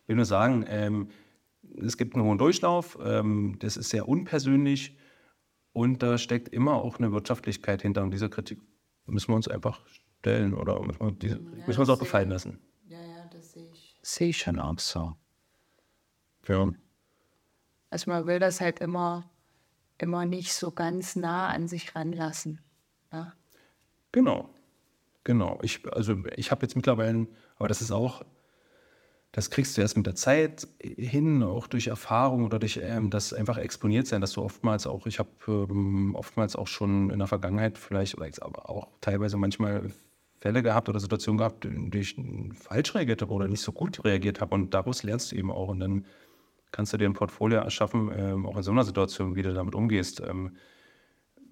[0.04, 1.10] ich will nur sagen, ähm,
[1.82, 4.98] es gibt einen hohen Durchlauf, ähm, das ist sehr unpersönlich
[5.74, 8.62] und da steckt immer auch eine Wirtschaftlichkeit hinter und diese Kritik
[9.06, 9.82] müssen wir uns einfach
[10.20, 12.60] stellen oder müssen wir, diese, ja, müssen wir uns auch gefallen lassen.
[12.86, 13.98] Ja, ja, das sehe ich.
[14.02, 15.16] Sehe ich schon auch so.
[16.48, 16.72] Ja.
[17.90, 19.30] Also man will das halt immer,
[19.98, 22.62] immer nicht so ganz nah an sich ranlassen.
[23.12, 23.34] Ja?
[24.12, 24.50] Genau.
[25.24, 25.60] Genau.
[25.62, 28.24] Ich, also ich habe jetzt mittlerweile, aber das ist auch,
[29.32, 33.34] das kriegst du erst mit der Zeit hin, auch durch Erfahrung oder durch ähm, das
[33.34, 37.28] einfach exponiert sein, dass du oftmals auch, ich habe ähm, oftmals auch schon in der
[37.28, 39.92] Vergangenheit vielleicht, oder jetzt aber auch teilweise manchmal
[40.40, 42.16] Fälle gehabt oder Situationen gehabt, in denen ich
[42.60, 44.54] falsch reagiert habe oder nicht so gut reagiert habe.
[44.54, 45.70] Und daraus lernst du eben auch.
[45.70, 46.06] Und dann
[46.74, 49.76] kannst du dir ein Portfolio erschaffen, ähm, auch in so einer Situation, wie du damit
[49.76, 50.20] umgehst.
[50.20, 50.58] Ähm,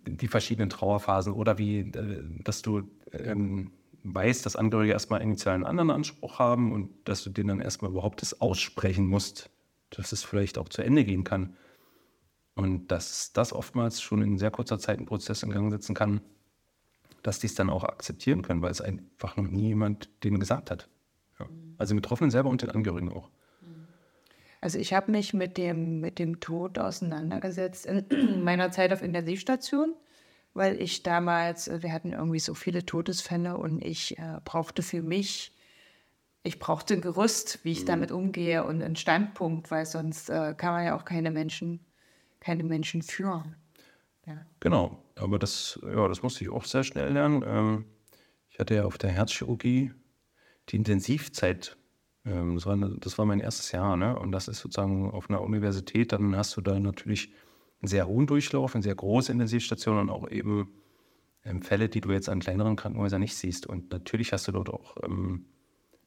[0.06, 3.72] die verschiedenen Trauerphasen oder wie, äh, dass du ähm,
[4.04, 7.92] weißt, dass Angehörige erstmal initial einen anderen Anspruch haben und dass du denen dann erstmal
[7.92, 9.52] überhaupt das aussprechen musst,
[9.92, 11.56] dass es vielleicht auch zu Ende gehen kann.
[12.56, 16.22] Und dass das oftmals schon in sehr kurzer Zeit einen Prozess in Gang setzen kann,
[17.22, 20.72] dass die es dann auch akzeptieren können, weil es einfach noch nie jemand denen gesagt
[20.72, 20.90] hat.
[21.40, 21.48] Ja.
[21.78, 23.30] Also den Betroffenen selber und den Angehörigen auch.
[24.62, 29.96] Also ich habe mich mit dem, mit dem Tod auseinandergesetzt in meiner Zeit auf Intensivstation,
[30.54, 35.02] weil ich damals, äh, wir hatten irgendwie so viele Todesfälle und ich äh, brauchte für
[35.02, 35.52] mich,
[36.44, 37.88] ich brauchte ein Gerüst, wie ich mhm.
[37.88, 41.86] damit umgehe und einen Standpunkt, weil sonst äh, kann man ja auch keine Menschen
[42.42, 43.56] keine Menschen führen.
[44.28, 44.46] Ja.
[44.60, 47.44] Genau, aber das, ja, das musste ich auch sehr schnell lernen.
[47.48, 47.86] Ähm,
[48.50, 49.94] ich hatte ja auf der Herzchirurgie
[50.70, 51.78] die Intensivzeit.
[52.26, 54.18] Ähm, das, war, das war mein erstes Jahr, ne?
[54.18, 57.32] Und das ist sozusagen auf einer Universität, dann hast du da natürlich
[57.82, 60.70] einen sehr hohen Durchlauf, eine sehr große Intensivstation und auch eben
[61.44, 63.66] ähm, Fälle, die du jetzt an kleineren Krankenhäusern nicht siehst.
[63.66, 65.46] Und natürlich hast du dort auch ähm,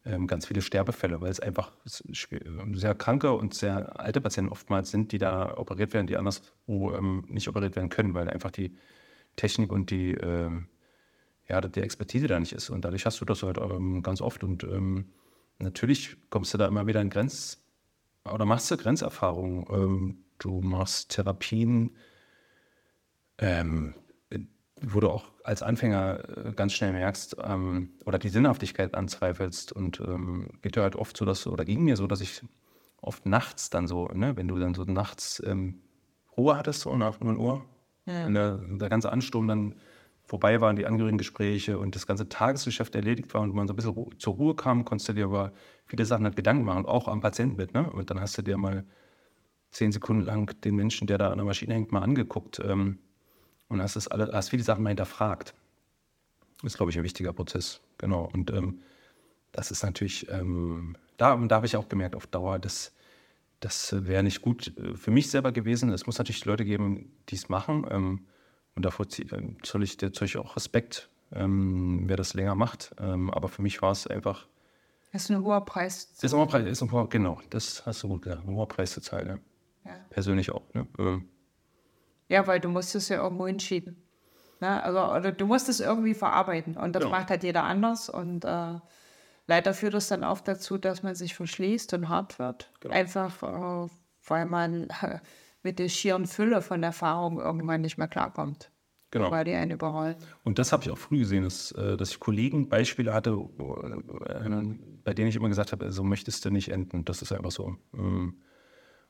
[0.05, 5.13] ähm, ganz viele Sterbefälle, weil es einfach sehr kranke und sehr alte Patienten oftmals sind,
[5.13, 8.77] die da operiert werden, die anderswo ähm, nicht operiert werden können, weil einfach die
[9.37, 10.51] Technik und die, äh,
[11.49, 12.71] ja, die Expertise da nicht ist.
[12.71, 14.45] Und dadurch hast du das halt ähm, ganz oft.
[14.45, 15.07] Und ähm,
[15.59, 17.63] natürlich kommst du da immer wieder in Grenz-
[18.31, 19.67] oder machst du Grenzerfahrungen.
[19.71, 21.97] Ähm, du machst Therapien,
[23.39, 23.95] ähm,
[24.81, 30.01] wo du auch als Anfänger äh, ganz schnell merkst ähm, oder die Sinnhaftigkeit anzweifelst und
[30.01, 32.43] ähm, geht dir halt oft so, dass oder ging mir so, dass ich
[33.01, 35.81] oft nachts dann so, ne, wenn du dann so nachts ähm,
[36.37, 37.65] Ruhe hattest, so nach 0 Uhr,
[38.07, 38.29] ja.
[38.29, 39.75] der, der, ganze Ansturm dann
[40.25, 44.19] vorbei war, die Angehörigengespräche und das ganze Tagesgeschäft erledigt war und man so ein bisschen
[44.19, 45.53] zur Ruhe kam, konntest du dir aber
[45.87, 47.91] viele Sachen halt Gedanken machen, auch am Patienten mit, ne?
[47.91, 48.85] Und dann hast du dir mal
[49.71, 52.61] zehn Sekunden lang den Menschen, der da an der Maschine hängt, mal angeguckt.
[52.61, 52.99] Ähm,
[53.69, 55.55] und hast, das alle, hast viele Sachen mal hinterfragt.
[56.63, 57.81] Das ist, glaube ich, ein wichtiger Prozess.
[57.99, 58.31] Genau.
[58.33, 58.81] Und ähm,
[59.53, 62.93] das ist natürlich, ähm, da, da habe ich auch gemerkt, auf Dauer, dass
[63.61, 65.91] das wäre nicht gut äh, für mich selber gewesen.
[65.91, 68.25] Es muss natürlich Leute geben, die es machen.
[68.77, 72.95] Und davor äh, zoll ich natürlich auch Respekt, ähm, wer das länger macht.
[72.99, 74.47] Ähm, aber für mich war es einfach.
[75.13, 76.13] Das ist ein hoher Preis.
[76.15, 78.47] Das ist ein hoher Preis, ist ein hoher, genau, das hast du gut gesagt.
[78.47, 79.29] Ein hoher Preis zu zahlen.
[79.29, 79.39] Ja.
[79.85, 79.97] Ja.
[80.11, 80.63] Persönlich auch.
[80.73, 80.87] Ne?
[80.99, 81.29] Ähm,
[82.29, 84.03] ja, weil du musst es ja irgendwo hinschieben.
[84.61, 84.83] Ne?
[84.83, 86.77] Also, oder du musst es irgendwie verarbeiten.
[86.77, 87.11] Und das ja.
[87.11, 88.09] macht halt jeder anders.
[88.09, 88.79] Und äh,
[89.47, 92.73] leider führt es dann oft dazu, dass man sich verschließt und hart wird.
[92.81, 92.95] Genau.
[92.95, 93.91] Einfach, äh,
[94.27, 95.19] weil man äh,
[95.65, 98.71] mit der schieren Fülle von Erfahrungen irgendwann nicht mehr klarkommt.
[99.11, 99.31] Genau.
[99.31, 100.17] Weil die einen überrollen.
[100.43, 104.63] Und das habe ich auch früh gesehen, dass, äh, dass ich Kollegen Beispiele hatte, äh,
[105.05, 107.05] bei denen ich immer gesagt habe, so möchtest du nicht enden.
[107.05, 107.77] Das ist einfach so.
[107.95, 108.43] Ähm,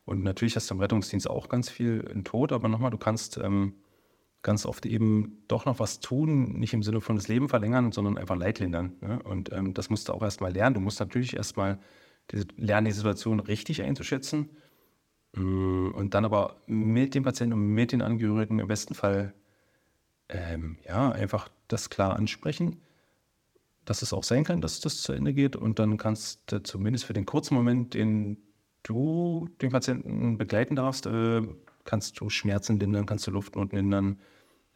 [0.04, 3.38] und natürlich hast du im Rettungsdienst auch ganz viel in Tod, aber nochmal, du kannst
[3.38, 3.76] ähm,
[4.42, 8.18] ganz oft eben doch noch was tun, nicht im Sinne von das Leben verlängern, sondern
[8.18, 8.92] einfach Leid lindern.
[9.00, 9.20] Ne?
[9.24, 10.74] Und ähm, das musst du auch erstmal lernen.
[10.74, 11.78] Du musst natürlich erstmal
[12.56, 14.63] lernen, die Situation richtig einzuschätzen mm,
[15.36, 19.34] und dann aber mit dem Patienten und mit den Angehörigen im besten Fall
[20.28, 22.80] ähm, ja, einfach das klar ansprechen,
[23.84, 27.04] dass es auch sein kann, dass das zu Ende geht und dann kannst du zumindest
[27.04, 28.38] für den kurzen Moment den
[28.82, 31.42] du den Patienten begleiten darfst, äh,
[31.84, 34.20] kannst du Schmerzen lindern, kannst du Luftnot lindern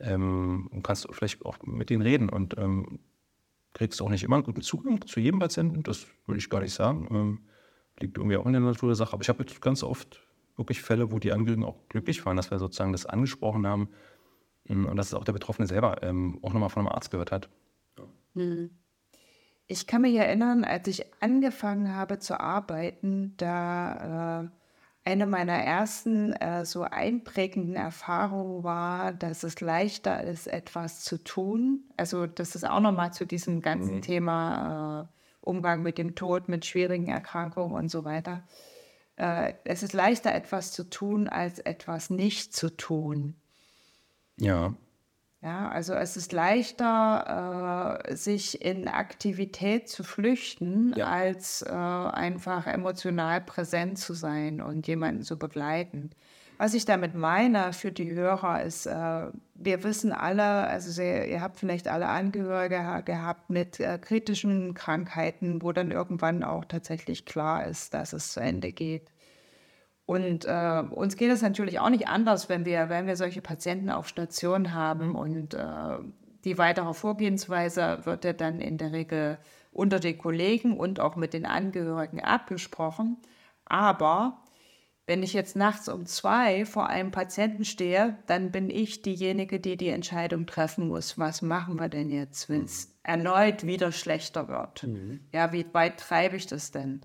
[0.01, 3.01] ähm, und kannst vielleicht auch mit denen reden und ähm,
[3.75, 6.75] kriegst auch nicht immer einen guten Zugang zu jedem Patienten, das würde ich gar nicht
[6.75, 7.07] sagen.
[7.11, 7.41] Ähm,
[8.01, 9.13] liegt irgendwie auch in der Natur der Sache.
[9.13, 10.21] Aber ich habe jetzt ganz oft
[10.59, 13.89] wirklich Fälle, wo die Angehörigen auch glücklich waren, dass wir sozusagen das angesprochen haben
[14.69, 17.33] ähm, und dass es auch der Betroffene selber ähm, auch nochmal von einem Arzt gehört
[17.33, 17.49] hat.
[17.99, 18.05] Ja.
[18.35, 18.71] Mhm.
[19.71, 24.49] Ich kann mich erinnern, als ich angefangen habe zu arbeiten, da äh,
[25.05, 31.85] eine meiner ersten äh, so einprägenden Erfahrungen war, dass es leichter ist, etwas zu tun.
[31.97, 34.03] Also das ist auch nochmal zu diesem ganzen mhm.
[34.03, 38.43] Thema äh, Umgang mit dem Tod, mit schwierigen Erkrankungen und so weiter.
[39.19, 43.35] Äh, es ist leichter, etwas zu tun, als etwas nicht zu tun.
[44.37, 44.75] Ja.
[45.41, 51.07] Ja, also es ist leichter, äh, sich in Aktivität zu flüchten, ja.
[51.07, 56.11] als äh, einfach emotional präsent zu sein und jemanden zu begleiten.
[56.59, 61.41] Was ich damit meine für die Hörer ist, äh, wir wissen alle, also sehr, ihr
[61.41, 67.65] habt vielleicht alle Angehörige gehabt mit äh, kritischen Krankheiten, wo dann irgendwann auch tatsächlich klar
[67.65, 69.13] ist, dass es zu Ende geht.
[70.05, 73.91] Und äh, uns geht es natürlich auch nicht anders, wenn wir, wenn wir solche Patienten
[73.91, 75.15] auf Station haben.
[75.15, 75.99] Und äh,
[76.45, 79.39] die weitere Vorgehensweise wird ja dann in der Regel
[79.71, 83.19] unter den Kollegen und auch mit den Angehörigen abgesprochen.
[83.67, 84.41] Aber
[85.09, 89.79] wenn ich jetzt nachts um zwei vor einem Patienten stehe, dann bin ich diejenige, die
[89.79, 91.19] die Entscheidung treffen muss.
[91.19, 94.83] Was machen wir denn jetzt, wenn es erneut wieder schlechter wird?
[94.83, 95.21] Mhm.
[95.33, 97.01] Ja, wie weit treibe ich das denn?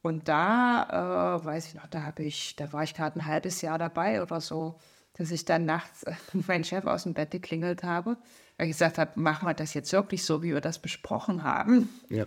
[0.00, 3.60] Und da, äh, weiß ich noch, da habe ich, da war ich gerade ein halbes
[3.60, 4.78] Jahr dabei oder so,
[5.12, 8.16] dass ich dann nachts meinen Chef aus dem Bett geklingelt habe,
[8.56, 11.90] weil ich gesagt habe, machen wir das jetzt wirklich so, wie wir das besprochen haben.
[12.08, 12.24] Ja.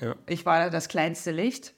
[0.00, 0.14] ja.
[0.28, 1.74] Ich war da das kleinste Licht.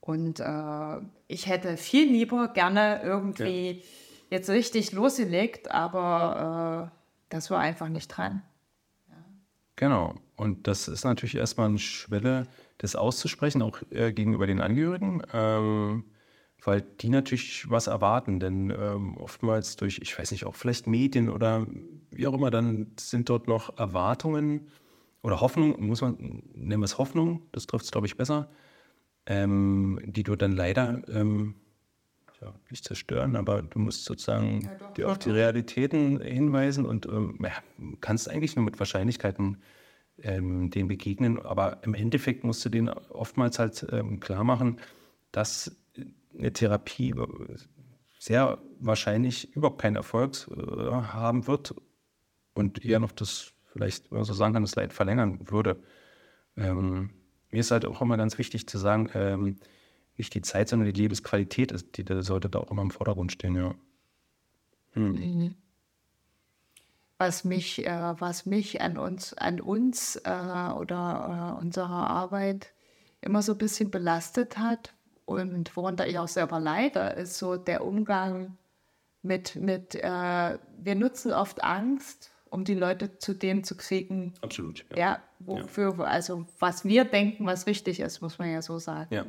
[0.00, 3.82] Und äh, ich hätte viel lieber gerne irgendwie ja.
[4.30, 6.96] jetzt richtig losgelegt, aber äh,
[7.28, 8.42] das war einfach nicht dran.
[9.08, 9.14] Ja.
[9.76, 10.14] Genau.
[10.36, 12.46] Und das ist natürlich erstmal eine Schwelle,
[12.78, 15.22] das auszusprechen, auch äh, gegenüber den Angehörigen.
[15.32, 16.04] Ähm,
[16.62, 21.30] weil die natürlich was erwarten, denn ähm, oftmals durch, ich weiß nicht, auch vielleicht Medien
[21.30, 21.66] oder
[22.10, 24.68] wie auch immer, dann sind dort noch Erwartungen
[25.22, 28.50] oder Hoffnung, muss man, nennen wir es Hoffnung, das trifft es, glaube ich, besser,
[29.30, 31.54] ähm, die du dann leider ähm,
[32.40, 37.06] ja, nicht zerstören, aber du musst sozusagen ja, doch, die, auf die Realitäten hinweisen und
[37.06, 37.52] ähm, ja,
[38.00, 39.58] kannst eigentlich nur mit Wahrscheinlichkeiten
[40.18, 44.80] ähm, denen begegnen, aber im Endeffekt musst du denen oftmals halt ähm, klar machen,
[45.30, 45.76] dass
[46.36, 47.14] eine Therapie
[48.18, 51.74] sehr wahrscheinlich überhaupt keinen Erfolg äh, haben wird
[52.54, 55.80] und eher noch das, vielleicht, wenn man so sagen kann, das Leid verlängern würde.
[56.56, 57.10] Ähm,
[57.50, 59.56] mir ist halt auch immer ganz wichtig zu sagen, ähm,
[60.16, 63.32] nicht die Zeit, sondern die Lebensqualität ist, die, die sollte da auch immer im Vordergrund
[63.32, 63.74] stehen, ja.
[64.92, 65.54] Hm.
[67.18, 72.72] Was mich, äh, was mich an uns, an uns äh, oder äh, unserer Arbeit
[73.20, 74.94] immer so ein bisschen belastet hat,
[75.30, 78.56] und worunter ich auch selber leide, ist so der Umgang
[79.22, 84.34] mit, mit äh, wir nutzen oft Angst, um die Leute zu dem zu kriegen.
[84.42, 84.84] Absolut.
[84.90, 86.04] Ja, ja wofür, ja.
[86.04, 89.12] also was wir denken, was richtig ist, muss man ja so sagen.
[89.14, 89.24] Ja.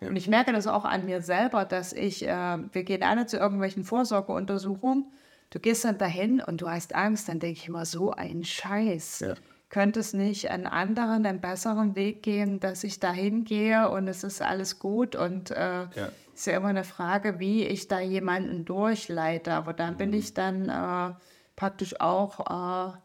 [0.00, 0.08] ja.
[0.08, 3.38] Und ich merke das auch an mir selber, dass ich, äh, wir gehen alle zu
[3.38, 5.06] irgendwelchen Vorsorgeuntersuchungen,
[5.50, 9.24] du gehst dann dahin und du hast Angst, dann denke ich immer, so ein Scheiß.
[9.68, 14.22] Könnte es nicht einen anderen, einen besseren Weg gehen, dass ich da hingehe und es
[14.22, 15.86] ist alles gut und äh,
[16.34, 19.54] ist ja immer eine Frage, wie ich da jemanden durchleite.
[19.54, 19.98] Aber dann mhm.
[19.98, 21.14] bin ich dann äh,
[21.56, 22.96] praktisch auch äh,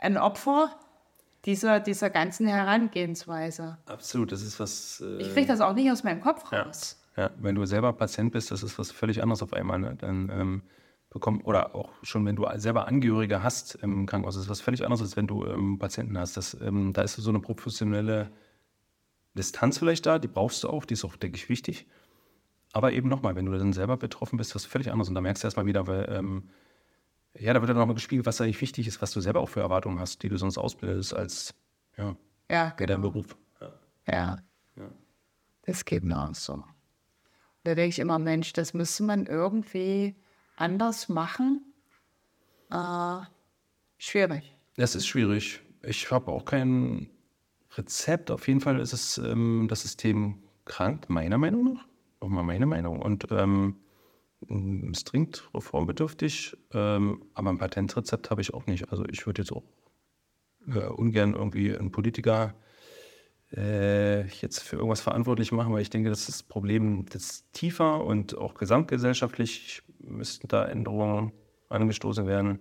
[0.00, 0.70] ein Opfer
[1.44, 3.78] dieser, dieser ganzen Herangehensweise.
[3.86, 5.00] Absolut, das ist was.
[5.00, 7.00] Äh, ich kriege das auch nicht aus meinem Kopf raus.
[7.16, 7.24] Ja.
[7.24, 7.30] ja.
[7.38, 9.78] wenn du selber Patient bist, das ist was völlig anderes auf einmal.
[9.78, 9.96] Ne?
[9.96, 10.62] Dann ähm,
[11.10, 14.84] bekommen oder auch schon, wenn du selber Angehörige hast im Krankenhaus, das ist was völlig
[14.84, 16.36] anderes, als wenn du ähm, Patienten hast.
[16.36, 18.30] Das, ähm, da ist so eine professionelle
[19.34, 21.86] Distanz vielleicht da, die brauchst du auch, die ist auch, denke ich, wichtig.
[22.72, 25.08] Aber eben nochmal, wenn du dann selber betroffen bist, das ist völlig anders.
[25.08, 26.50] Und da merkst du erstmal wieder, weil, ähm,
[27.34, 29.60] ja, da wird dann nochmal gespiegelt, was eigentlich wichtig ist, was du selber auch für
[29.60, 31.54] Erwartungen hast, die du sonst ausbildest als,
[31.96, 32.16] ja,
[32.50, 32.92] ja genau.
[32.92, 33.36] dein Beruf.
[33.60, 33.72] Ja.
[34.06, 34.38] ja.
[34.76, 34.90] ja.
[35.62, 36.64] Das geht mir auch so.
[37.64, 40.16] Da denke ich immer, Mensch, das müsste man irgendwie
[40.56, 41.74] anders machen?
[42.70, 43.20] Äh,
[43.98, 44.56] schwierig.
[44.76, 45.60] Das ist schwierig.
[45.82, 47.10] Ich habe auch kein
[47.76, 48.30] Rezept.
[48.30, 51.86] Auf jeden Fall ist es ähm, das System krank, meiner Meinung nach.
[52.20, 53.00] Auch mal meine Meinung.
[53.00, 53.76] Und ähm,
[54.40, 58.90] dringend reformbedürftig, ähm, aber ein Patentrezept habe ich auch nicht.
[58.90, 59.64] Also ich würde jetzt auch
[60.66, 62.54] äh, ungern irgendwie einen Politiker
[63.56, 68.04] äh, jetzt für irgendwas verantwortlich machen, weil ich denke, das ist das Problem das tiefer
[68.04, 71.32] und auch gesamtgesellschaftlich müssten da Änderungen
[71.68, 72.60] angestoßen werden.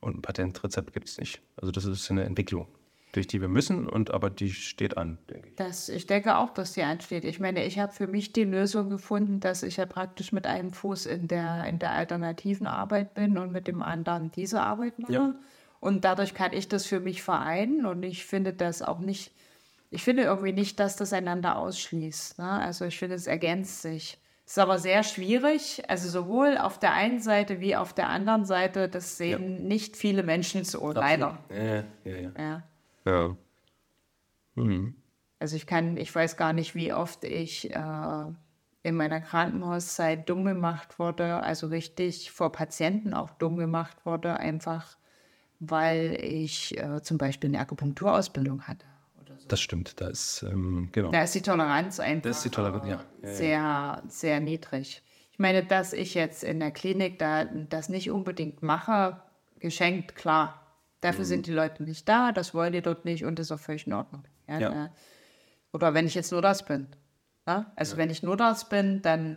[0.00, 1.42] Und ein Patentrezept gibt es nicht.
[1.56, 2.66] Also das ist eine Entwicklung,
[3.12, 5.56] durch die wir müssen, und aber die steht an, denke ich.
[5.56, 7.24] Das, ich denke auch, dass die ansteht.
[7.24, 10.72] Ich meine, ich habe für mich die Lösung gefunden, dass ich ja praktisch mit einem
[10.72, 15.12] Fuß in der, in der alternativen Arbeit bin und mit dem anderen diese Arbeit mache.
[15.12, 15.34] Ja.
[15.78, 19.32] Und dadurch kann ich das für mich vereinen und ich finde das auch nicht,
[19.90, 22.38] ich finde irgendwie nicht, dass das einander ausschließt.
[22.38, 22.50] Ne?
[22.50, 24.18] Also ich finde, es ergänzt sich.
[24.46, 28.88] Ist aber sehr schwierig, also sowohl auf der einen Seite wie auf der anderen Seite,
[28.88, 29.68] das sehen ja.
[29.68, 31.38] nicht viele Menschen so, leider.
[31.50, 32.30] Ja, ja, ja.
[32.38, 32.62] ja.
[33.04, 33.36] Ja.
[34.54, 34.94] Mhm.
[35.38, 38.24] Also ich kann, ich weiß gar nicht, wie oft ich äh,
[38.82, 44.96] in meiner Krankenhauszeit dumm gemacht wurde, also richtig vor Patienten auch dumm gemacht wurde, einfach
[45.64, 48.84] weil ich äh, zum Beispiel eine Akupunkturausbildung hatte.
[49.48, 51.10] Das stimmt, da ist, ähm, genau.
[51.10, 53.04] Da ist die Toleranz einfach das ist die Toleranz, ja.
[53.22, 55.02] Sehr, sehr niedrig.
[55.30, 59.20] Ich meine, dass ich jetzt in der Klinik da das nicht unbedingt mache,
[59.60, 60.61] geschenkt, klar.
[61.02, 61.28] Dafür mhm.
[61.28, 63.86] sind die Leute nicht da, das wollen die dort nicht und das ist auch völlig
[63.86, 64.24] in Ordnung.
[64.48, 64.90] Ja, ja.
[65.72, 66.86] Oder wenn ich jetzt nur das bin.
[67.46, 67.72] Ja?
[67.76, 69.36] Also wenn ich nur das bin, dann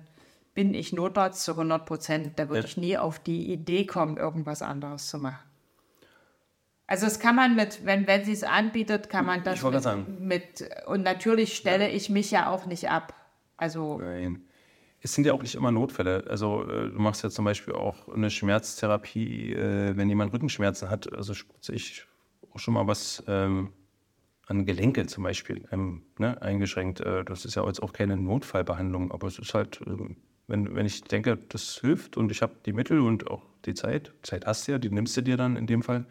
[0.54, 2.40] bin ich nur das zu 100 Prozent.
[2.40, 5.44] Da würde ich nie auf die Idee kommen, irgendwas anderes zu machen.
[6.88, 10.70] Also das kann man mit, wenn, wenn sie es anbietet, kann man das mit, mit,
[10.86, 11.96] und natürlich stelle ja.
[11.96, 13.14] ich mich ja auch nicht ab.
[13.58, 14.44] Also Nein.
[15.06, 16.26] Es sind ja auch nicht immer Notfälle.
[16.28, 21.14] Also äh, du machst ja zum Beispiel auch eine Schmerztherapie, äh, wenn jemand Rückenschmerzen hat.
[21.14, 22.08] Also spritze ich
[22.52, 23.72] auch schon mal was ähm,
[24.48, 27.02] an Gelenke zum Beispiel ähm, ne, eingeschränkt.
[27.02, 30.16] Äh, das ist ja jetzt auch keine Notfallbehandlung, aber es ist halt, ähm,
[30.48, 34.12] wenn, wenn ich denke, das hilft und ich habe die Mittel und auch die Zeit,
[34.24, 36.08] Zeit hast du ja, die nimmst du dir dann in dem Fall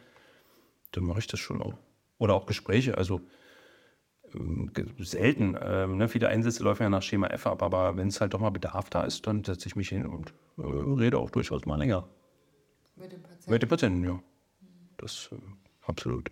[0.93, 1.75] dann mache ich das schon auch.
[2.19, 3.21] Oder auch Gespräche, also
[4.99, 5.57] selten.
[5.61, 6.09] Ähm, ne?
[6.09, 8.91] Viele Einsätze laufen ja nach Schema F ab, aber wenn es halt doch mal Bedarf
[8.91, 12.09] da ist, dann setze ich mich hin und äh, rede auch durchaus mal länger.
[12.97, 13.51] Mit dem Patienten?
[13.51, 14.21] Mit dem Patienten, ja.
[14.97, 15.37] Das äh,
[15.87, 16.31] absolut.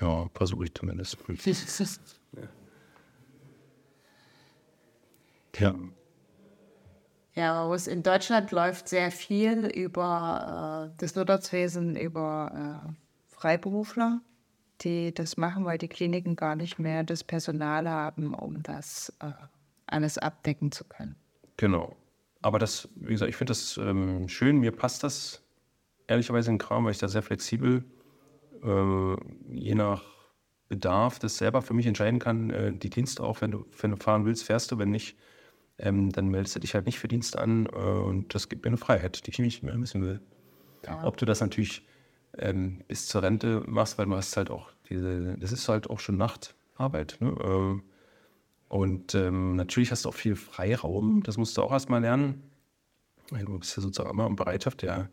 [0.00, 1.18] Ja, versuche ich zumindest.
[2.32, 2.42] ja.
[5.58, 5.74] Ja.
[7.34, 12.92] Ja, in Deutschland läuft sehr viel über äh, das Wirtschaftswesen, über äh,
[13.28, 14.22] Freiberufler,
[14.82, 19.32] die das machen, weil die Kliniken gar nicht mehr das Personal haben, um das äh,
[19.86, 21.16] alles abdecken zu können.
[21.56, 21.96] Genau.
[22.42, 24.58] Aber das, wie gesagt, ich finde das ähm, schön.
[24.58, 25.42] Mir passt das
[26.06, 27.84] ehrlicherweise in Kram, weil ich da sehr flexibel,
[28.62, 29.16] äh,
[29.52, 30.02] je nach
[30.68, 32.50] Bedarf, das selber für mich entscheiden kann.
[32.50, 35.16] Äh, die Dienste auch, wenn du, wenn du fahren willst, fährst du, wenn nicht
[35.78, 38.68] ähm, dann meldest du dich halt nicht für Dienst an äh, und das gibt mir
[38.68, 40.20] eine Freiheit, die ich nicht mehr wissen will.
[40.86, 41.04] Ja.
[41.04, 41.84] Ob du das natürlich
[42.38, 46.00] ähm, bis zur Rente machst, weil du hast halt auch diese, das ist halt auch
[46.00, 47.16] schon Nachtarbeit.
[47.20, 47.34] Ne?
[47.42, 47.82] Ähm,
[48.68, 52.42] und ähm, natürlich hast du auch viel Freiraum, das musst du auch erstmal lernen.
[53.30, 55.08] Du bist ja sozusagen immer in Bereitschaft, der,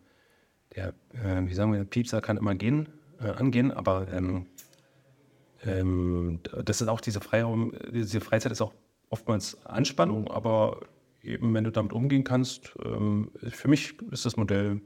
[0.76, 4.48] der äh, wie sagen wir, der Piepser kann immer gehen, äh, angehen, aber ähm,
[5.66, 8.74] ähm, das ist auch diese Freiraum, diese Freizeit ist auch
[9.10, 10.82] oftmals Anspannung, aber
[11.22, 14.82] eben, wenn du damit umgehen kannst, ähm, für mich ist das Modell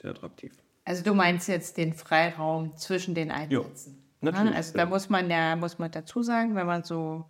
[0.00, 0.52] sehr attraktiv.
[0.88, 4.02] Also du meinst jetzt den Freiraum zwischen den Einsätzen?
[4.22, 4.56] Ja, natürlich.
[4.56, 7.26] Also da muss man ja, muss man dazu sagen, wenn man so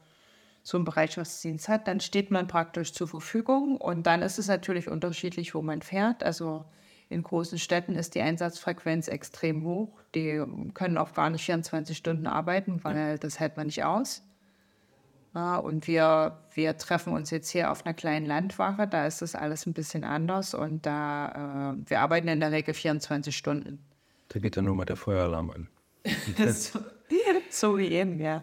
[0.62, 4.88] so einen Bereitschaftsdienst hat, dann steht man praktisch zur Verfügung und dann ist es natürlich
[4.88, 6.22] unterschiedlich, wo man fährt.
[6.22, 6.66] Also
[7.08, 9.98] in großen Städten ist die Einsatzfrequenz extrem hoch.
[10.14, 10.40] Die
[10.74, 14.22] können auch gar nicht 24 Stunden arbeiten, weil das hält man nicht aus.
[15.34, 19.34] Ja, und wir, wir treffen uns jetzt hier auf einer kleinen Landwache, da ist das
[19.34, 23.84] alles ein bisschen anders und da, äh, wir arbeiten in der Regel 24 Stunden.
[24.28, 25.68] Da geht dann nur mal der Feueralarm an.
[26.52, 26.80] so,
[27.50, 28.42] so wie eben, ja.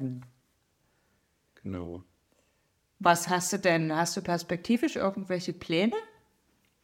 [1.64, 2.04] Genau.
[3.00, 3.94] Was hast du denn?
[3.94, 5.96] Hast du perspektivisch irgendwelche Pläne?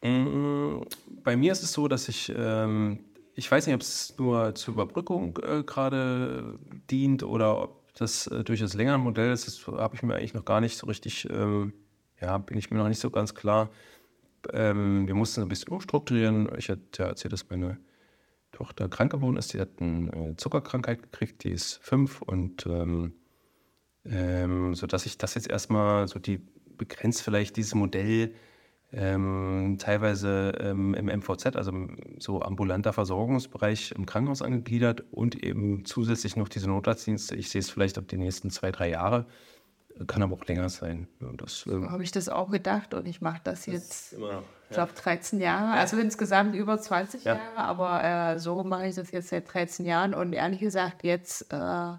[0.04, 0.82] Mm,
[1.24, 2.99] bei mir ist es so, dass ich, ähm,
[3.36, 8.44] ich weiß nicht, ob es nur zur Überbrückung äh, gerade dient oder ob das äh,
[8.44, 11.28] durchaus länger ein Modell ist, das habe ich mir eigentlich noch gar nicht so richtig,
[11.30, 11.74] ähm,
[12.20, 13.70] ja, bin ich mir noch nicht so ganz klar.
[14.54, 16.50] Ähm, wir mussten ein bisschen umstrukturieren.
[16.58, 17.78] Ich hatte ja erzählt, dass meine
[18.52, 19.54] Tochter krank geworden ist.
[19.54, 23.14] Die hat eine äh, Zuckerkrankheit gekriegt, die ist fünf und ähm,
[24.06, 26.42] ähm, so dass ich das jetzt erstmal so die
[26.78, 28.34] begrenzt vielleicht dieses Modell
[28.94, 31.72] ähm, teilweise ähm, im MVZ, also
[32.20, 37.36] so ambulanter Versorgungsbereich im Krankenhaus angegliedert und eben zusätzlich noch diese Notarztdienste.
[37.36, 39.26] Ich sehe es vielleicht auf die nächsten zwei, drei Jahre,
[40.08, 41.08] kann aber auch länger sein.
[41.38, 44.42] Das, ähm, Habe ich das auch gedacht und ich mache das jetzt, ja.
[44.70, 47.36] ich glaube, 13 Jahre, also insgesamt über 20 ja.
[47.36, 51.52] Jahre, aber äh, so mache ich das jetzt seit 13 Jahren und ehrlich gesagt, jetzt
[51.54, 51.94] äh,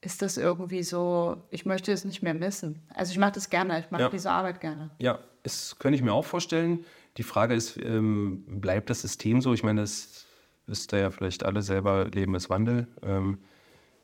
[0.00, 2.82] ist das irgendwie so, ich möchte es nicht mehr missen.
[2.94, 4.08] Also ich mache das gerne, ich mache ja.
[4.08, 4.90] diese Arbeit gerne.
[4.98, 6.84] Ja, das könnte ich mir auch vorstellen.
[7.16, 9.52] Die Frage ist, ähm, bleibt das System so?
[9.54, 10.26] Ich meine, das
[10.66, 12.86] wisst ihr ja vielleicht alle selber, Leben ist Wandel.
[13.02, 13.38] Ähm,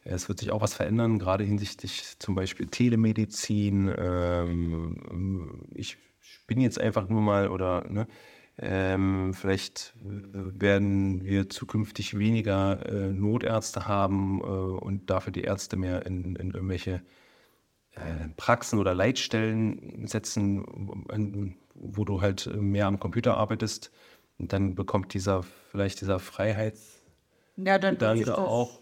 [0.03, 3.93] es wird sich auch was verändern, gerade hinsichtlich zum Beispiel Telemedizin.
[3.97, 5.97] Ähm, ich
[6.47, 8.07] bin jetzt einfach nur mal oder ne,
[8.59, 16.07] ähm, vielleicht werden wir zukünftig weniger äh, Notärzte haben äh, und dafür die Ärzte mehr
[16.07, 17.03] in, in irgendwelche äh,
[18.37, 23.91] Praxen oder Leitstellen setzen, wo du halt mehr am Computer arbeitest.
[24.39, 27.03] Und dann bekommt dieser vielleicht dieser Freiheits
[27.57, 28.81] ja, dann, dann auch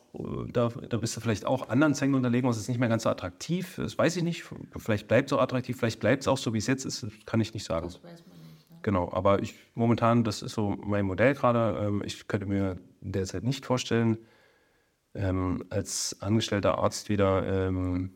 [0.52, 3.08] da, da bist du vielleicht auch anderen Zängen unterlegen, es ist nicht mehr ganz so
[3.08, 3.76] attraktiv.
[3.76, 4.44] Das weiß ich nicht.
[4.76, 7.02] Vielleicht bleibt es so attraktiv, vielleicht bleibt es auch so, wie es jetzt ist.
[7.02, 7.86] Das kann ich nicht sagen.
[7.86, 8.70] Das weiß man nicht.
[8.70, 8.78] Ne?
[8.82, 11.86] Genau, aber ich momentan, das ist so mein Modell gerade.
[11.86, 14.18] Ähm, ich könnte mir derzeit nicht vorstellen,
[15.14, 18.12] ähm, als angestellter Arzt wieder ähm,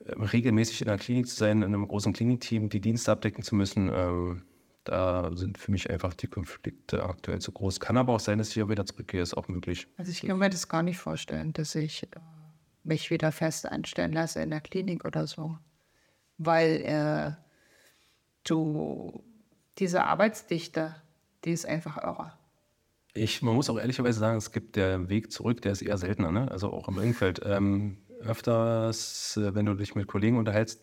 [0.00, 3.90] regelmäßig in der Klinik zu sein, in einem großen Klinikteam die Dienste abdecken zu müssen,
[3.92, 4.42] ähm,
[4.84, 7.80] da sind für mich einfach die Konflikte aktuell zu groß.
[7.80, 9.88] Kann aber auch sein, dass ich hier wieder zurückgehe, ist auch möglich.
[9.96, 12.20] Also ich kann mir das gar nicht vorstellen, dass ich äh,
[12.82, 15.58] mich wieder fest einstellen lasse in der Klinik oder so.
[16.36, 17.32] Weil äh,
[18.44, 19.24] du,
[19.78, 20.94] diese Arbeitsdichte,
[21.44, 22.34] die ist einfach irre.
[23.14, 26.32] Ich, man muss auch ehrlicherweise sagen, es gibt der Weg zurück, der ist eher seltener,
[26.32, 26.50] ne?
[26.50, 27.40] also auch im Umfeld.
[27.44, 30.82] Ähm, öfters, äh, wenn du dich mit Kollegen unterhältst,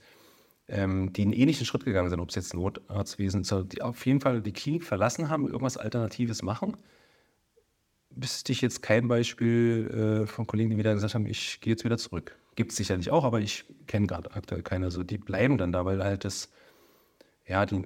[0.67, 4.21] ähm, die einen ähnlichen Schritt gegangen sind, ob es jetzt Notarztwesen ist, die auf jeden
[4.21, 6.77] Fall die Klinik verlassen haben, irgendwas Alternatives machen.
[8.09, 11.83] Wüsste ich jetzt kein Beispiel äh, von Kollegen, die wieder gesagt haben, ich gehe jetzt
[11.83, 12.37] wieder zurück.
[12.55, 14.91] Gibt es sicherlich auch, aber ich kenne gerade aktuell keine.
[14.91, 16.49] So, die bleiben dann da, weil halt das,
[17.47, 17.83] ja, die,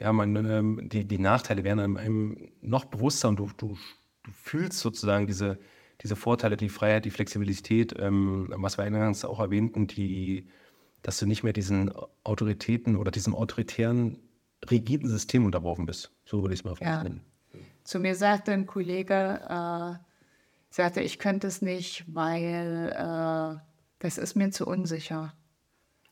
[0.00, 3.76] ja, man, ähm, die, die Nachteile werden einem noch bewusster und du, du,
[4.22, 5.58] du fühlst sozusagen diese,
[6.04, 10.46] diese Vorteile, die Freiheit, die Flexibilität, ähm, was wir eingangs auch erwähnten, die,
[11.02, 11.90] dass du nicht mehr diesen
[12.22, 14.18] Autoritäten oder diesem autoritären,
[14.70, 16.12] rigiden System unterworfen bist.
[16.24, 17.02] So würde ich es mal ja.
[17.02, 17.22] nennen.
[17.84, 20.04] Zu mir sagte ein Kollege, äh,
[20.70, 23.60] sagte, ich könnte es nicht, weil äh,
[23.98, 25.34] das ist mir zu unsicher.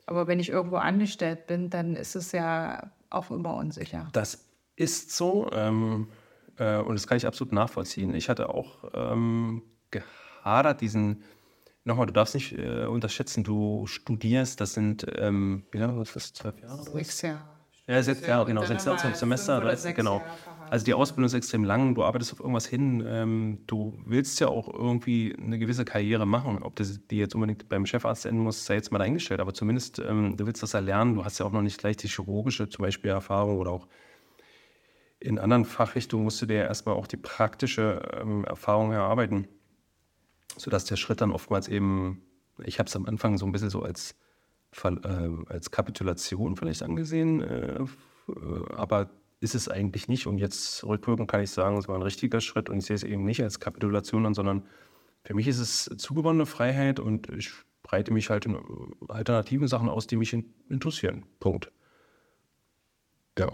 [0.06, 4.08] Aber wenn ich irgendwo angestellt bin, dann ist es ja auch immer unsicher.
[4.12, 6.08] Das ist so ähm,
[6.58, 8.14] äh, und das kann ich absolut nachvollziehen.
[8.14, 9.62] Ich hatte auch ähm,
[9.92, 11.22] gehadert, diesen,
[11.84, 16.16] nochmal, du darfst nicht äh, unterschätzen, du studierst, das sind, ähm, wie lange, was ist
[16.16, 16.82] das, zwölf Jahre?
[16.82, 17.42] Sechs Jahre.
[17.86, 20.18] Ja, sechs Jahre, genau, sechs Jahre zum Semester, 13, genau.
[20.18, 20.30] Jahre
[20.72, 24.48] also die Ausbildung ist extrem lang, du arbeitest auf irgendwas hin, ähm, du willst ja
[24.48, 26.62] auch irgendwie eine gewisse Karriere machen.
[26.62, 29.98] Ob das die jetzt unbedingt beim Chefarzt enden muss, sei jetzt mal dahingestellt, aber zumindest
[29.98, 32.84] ähm, du willst das erlernen, du hast ja auch noch nicht gleich die chirurgische zum
[32.84, 33.86] Beispiel Erfahrung oder auch
[35.20, 39.48] in anderen Fachrichtungen musst du dir erstmal auch die praktische ähm, Erfahrung erarbeiten,
[40.56, 42.22] sodass der Schritt dann oftmals eben,
[42.64, 44.14] ich habe es am Anfang so ein bisschen so als,
[44.84, 47.84] äh, als Kapitulation vielleicht angesehen, äh,
[48.74, 50.26] aber ist es eigentlich nicht.
[50.26, 53.02] Und jetzt rückwirkend kann ich sagen, es war ein richtiger Schritt und ich sehe es
[53.02, 54.64] eben nicht als Kapitulation an, sondern
[55.24, 57.50] für mich ist es zugewonnene Freiheit und ich
[57.82, 58.56] breite mich halt in
[59.08, 60.36] alternativen Sachen aus, die mich
[60.68, 61.24] interessieren.
[61.40, 61.72] Punkt.
[63.38, 63.52] Ja.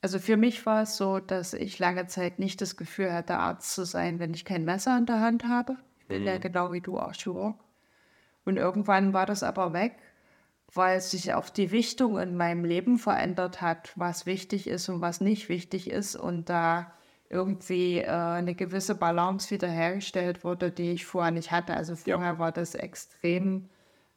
[0.00, 3.74] Also für mich war es so, dass ich lange Zeit nicht das Gefühl hatte, Arzt
[3.74, 5.76] zu sein, wenn ich kein Messer in der Hand habe.
[6.00, 6.28] Ich bin mhm.
[6.28, 7.58] ja genau wie du auch Chirurg.
[8.44, 9.96] Und irgendwann war das aber weg
[10.74, 15.20] weil sich auch die Wichtung in meinem Leben verändert hat, was wichtig ist und was
[15.20, 16.92] nicht wichtig ist und da
[17.30, 21.74] irgendwie äh, eine gewisse Balance wiederhergestellt wurde, die ich vorher nicht hatte.
[21.74, 22.38] Also vorher ja.
[22.38, 23.68] war das extrem,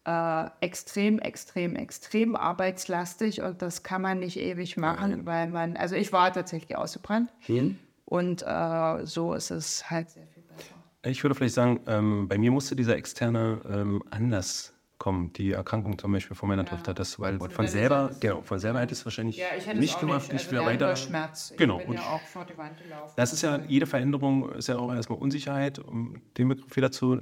[0.06, 5.26] äh, extrem, extrem, extrem arbeitslastig und das kann man nicht ewig machen, ja.
[5.26, 7.78] weil man, also ich war tatsächlich ausgebrannt Hm.
[8.06, 10.76] und äh, so ist es halt sehr viel besser.
[11.04, 15.34] Ich würde vielleicht sagen, ähm, bei mir musste dieser externe ähm, Anlass kommen.
[15.34, 16.70] Die Erkrankung zum Beispiel von meiner ja.
[16.70, 20.32] Tochter, das, weil und von selber, genau, von selber hätte es wahrscheinlich ja, nicht gemacht,
[20.32, 20.96] nicht, also weiter.
[20.96, 21.54] Schmerz.
[21.58, 21.80] Genau.
[21.80, 23.14] Ich bin ja auch vor die Wand gelaufen.
[23.16, 27.20] Das ist ja, jede Veränderung ist ja auch erstmal Unsicherheit, um den Begriff wieder zu,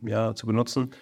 [0.00, 0.92] ja, zu benutzen.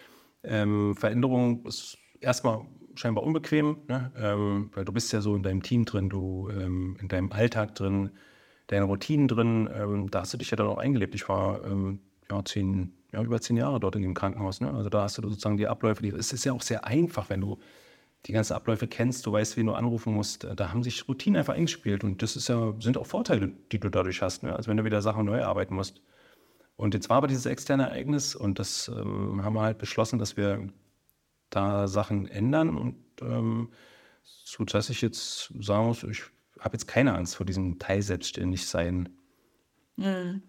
[0.45, 4.13] Ähm, Veränderung ist erstmal scheinbar unbequem, ne?
[4.17, 7.75] ähm, weil du bist ja so in deinem Team drin, du ähm, in deinem Alltag
[7.75, 8.11] drin,
[8.67, 11.15] deine Routinen drin, ähm, da hast du dich ja dann auch eingelebt.
[11.15, 14.61] Ich war ähm, ja, zehn ja, über zehn Jahre dort in dem Krankenhaus.
[14.61, 14.73] Ne?
[14.73, 16.03] Also da hast du sozusagen die Abläufe.
[16.03, 17.59] Die, es ist ja auch sehr einfach, wenn du
[18.27, 20.47] die ganzen Abläufe kennst, du weißt, wen du anrufen musst.
[20.57, 23.89] Da haben sich Routinen einfach eingespielt und das ist ja, sind auch Vorteile, die du
[23.89, 24.55] dadurch hast, ne?
[24.55, 26.01] als wenn du wieder Sachen neu arbeiten musst.
[26.77, 30.37] Und jetzt war aber dieses externe Ereignis und das ähm, haben wir halt beschlossen, dass
[30.37, 30.69] wir
[31.51, 33.69] da Sachen ändern und ähm,
[34.25, 36.23] so dass ich jetzt sagen muss, ich
[36.59, 39.09] habe jetzt keine Angst vor diesem Teilselbstständigsein.
[39.97, 40.43] Mhm.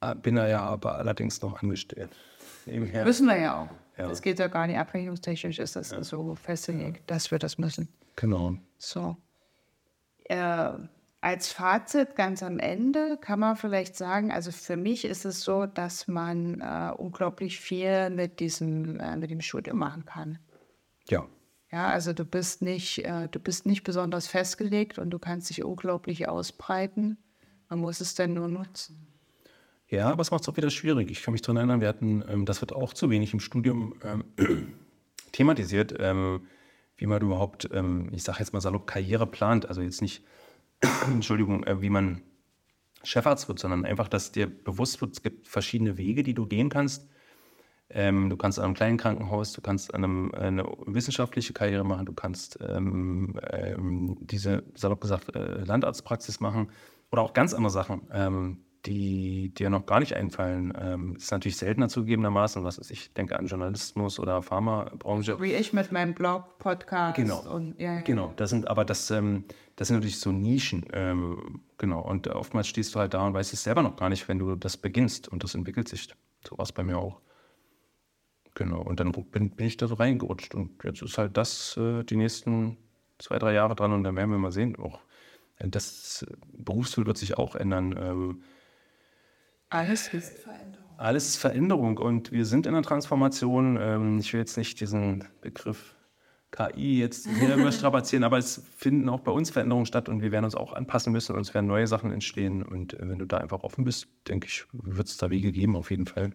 [0.00, 2.10] Ah, bin er ja aber allerdings noch angestellt.
[2.66, 3.04] Nebenher.
[3.04, 3.68] Müssen wir ja auch.
[3.98, 4.08] Ja.
[4.08, 4.78] Das geht ja gar nicht.
[4.78, 6.02] Abrechnungstechnisch ist das ja.
[6.02, 7.88] so festgelegt, dass wir das müssen.
[8.16, 8.56] Genau.
[8.78, 9.16] So.
[10.24, 10.72] Äh,
[11.24, 15.64] als Fazit ganz am Ende kann man vielleicht sagen, also für mich ist es so,
[15.64, 20.38] dass man äh, unglaublich viel mit diesem, äh, mit dem Studium machen kann.
[21.08, 21.26] Ja.
[21.72, 25.64] Ja, also du bist nicht, äh, du bist nicht besonders festgelegt und du kannst dich
[25.64, 27.16] unglaublich ausbreiten.
[27.70, 29.06] Man muss es dann nur nutzen.
[29.88, 31.10] Ja, aber es macht es auch wieder schwierig.
[31.10, 33.94] Ich kann mich daran erinnern, wir hatten, ähm, das wird auch zu wenig im Studium
[34.04, 34.24] ähm,
[35.32, 36.48] thematisiert, ähm,
[36.98, 39.66] wie man überhaupt, ähm, ich sage jetzt mal salopp, Karriere plant.
[39.66, 40.22] Also jetzt nicht,
[41.12, 42.22] Entschuldigung, äh, wie man
[43.02, 46.68] Chefarzt wird, sondern einfach, dass dir bewusst wird, es gibt verschiedene Wege, die du gehen
[46.68, 47.08] kannst.
[47.90, 52.14] Ähm, du kannst an einem kleinen Krankenhaus, du kannst einem, eine wissenschaftliche Karriere machen, du
[52.14, 53.38] kannst ähm,
[54.20, 56.70] diese, salopp gesagt, äh, Landarztpraxis machen
[57.10, 58.08] oder auch ganz andere Sachen
[58.86, 60.72] die dir noch gar nicht einfallen.
[60.78, 65.40] Ähm, ist natürlich seltener zugegebenermaßen, was ist, ich denke an Journalismus oder Pharmabranche.
[65.40, 67.16] Wie ich mit meinem Blog, Podcast.
[67.16, 68.00] Genau, und, ja, ja.
[68.02, 68.32] genau.
[68.36, 69.44] Das sind aber das, ähm,
[69.76, 70.84] das sind natürlich so Nischen.
[70.92, 72.00] Ähm, genau.
[72.00, 74.54] Und oftmals stehst du halt da und weißt es selber noch gar nicht, wenn du
[74.54, 76.08] das beginnst und das entwickelt sich.
[76.46, 77.20] So war es bei mir auch.
[78.54, 78.82] Genau.
[78.82, 82.16] Und dann bin, bin, ich da so reingerutscht und jetzt ist halt das äh, die
[82.16, 82.76] nächsten
[83.18, 84.76] zwei, drei Jahre dran und dann werden wir mal sehen.
[84.76, 85.00] Auch
[85.58, 88.42] das Berufsbild wird sich auch ändern.
[89.74, 90.84] Alles ist Veränderung.
[90.98, 93.76] Alles ist Veränderung und wir sind in einer Transformation.
[93.80, 95.96] Ähm, ich will jetzt nicht diesen Begriff
[96.52, 100.44] KI jetzt hier überstrapazieren, aber es finden auch bei uns Veränderungen statt und wir werden
[100.44, 102.62] uns auch anpassen müssen und es werden neue Sachen entstehen.
[102.62, 105.74] Und äh, wenn du da einfach offen bist, denke ich, wird es da Wege geben,
[105.74, 106.30] auf jeden Fall.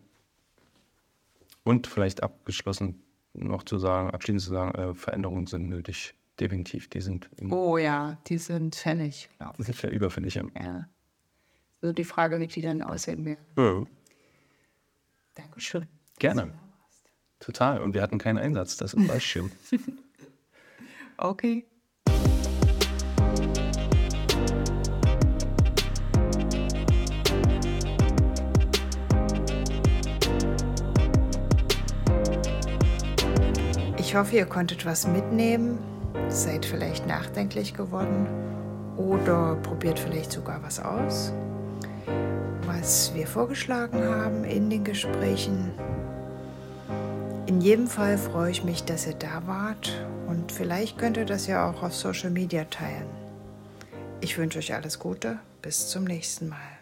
[1.64, 6.14] Und vielleicht abgeschlossen noch zu sagen, abschließend zu sagen, äh, Veränderungen sind nötig.
[6.42, 7.30] Definitiv, die sind.
[7.50, 9.66] Oh ja, die sind fällig, glaube ich.
[9.66, 10.44] Die sind überfällig, ja.
[10.62, 10.90] ja.
[11.82, 13.40] Also die Frage, wie die dann aussehen werden.
[13.58, 13.86] Ja.
[15.36, 15.88] Dankeschön.
[16.18, 16.54] Gerne.
[17.40, 17.82] Total.
[17.82, 19.52] Und wir hatten keinen Einsatz, das ist Fallschirm.
[21.18, 21.66] okay.
[33.98, 35.78] Ich hoffe, ihr konntet was mitnehmen,
[36.30, 38.28] seid vielleicht nachdenklich geworden
[38.98, 41.32] oder probiert vielleicht sogar was aus,
[42.80, 45.72] was wir vorgeschlagen haben in den Gesprächen.
[47.46, 49.92] In jedem Fall freue ich mich, dass ihr da wart
[50.28, 53.10] und vielleicht könnt ihr das ja auch auf Social Media teilen.
[54.22, 56.79] Ich wünsche euch alles Gute, bis zum nächsten Mal.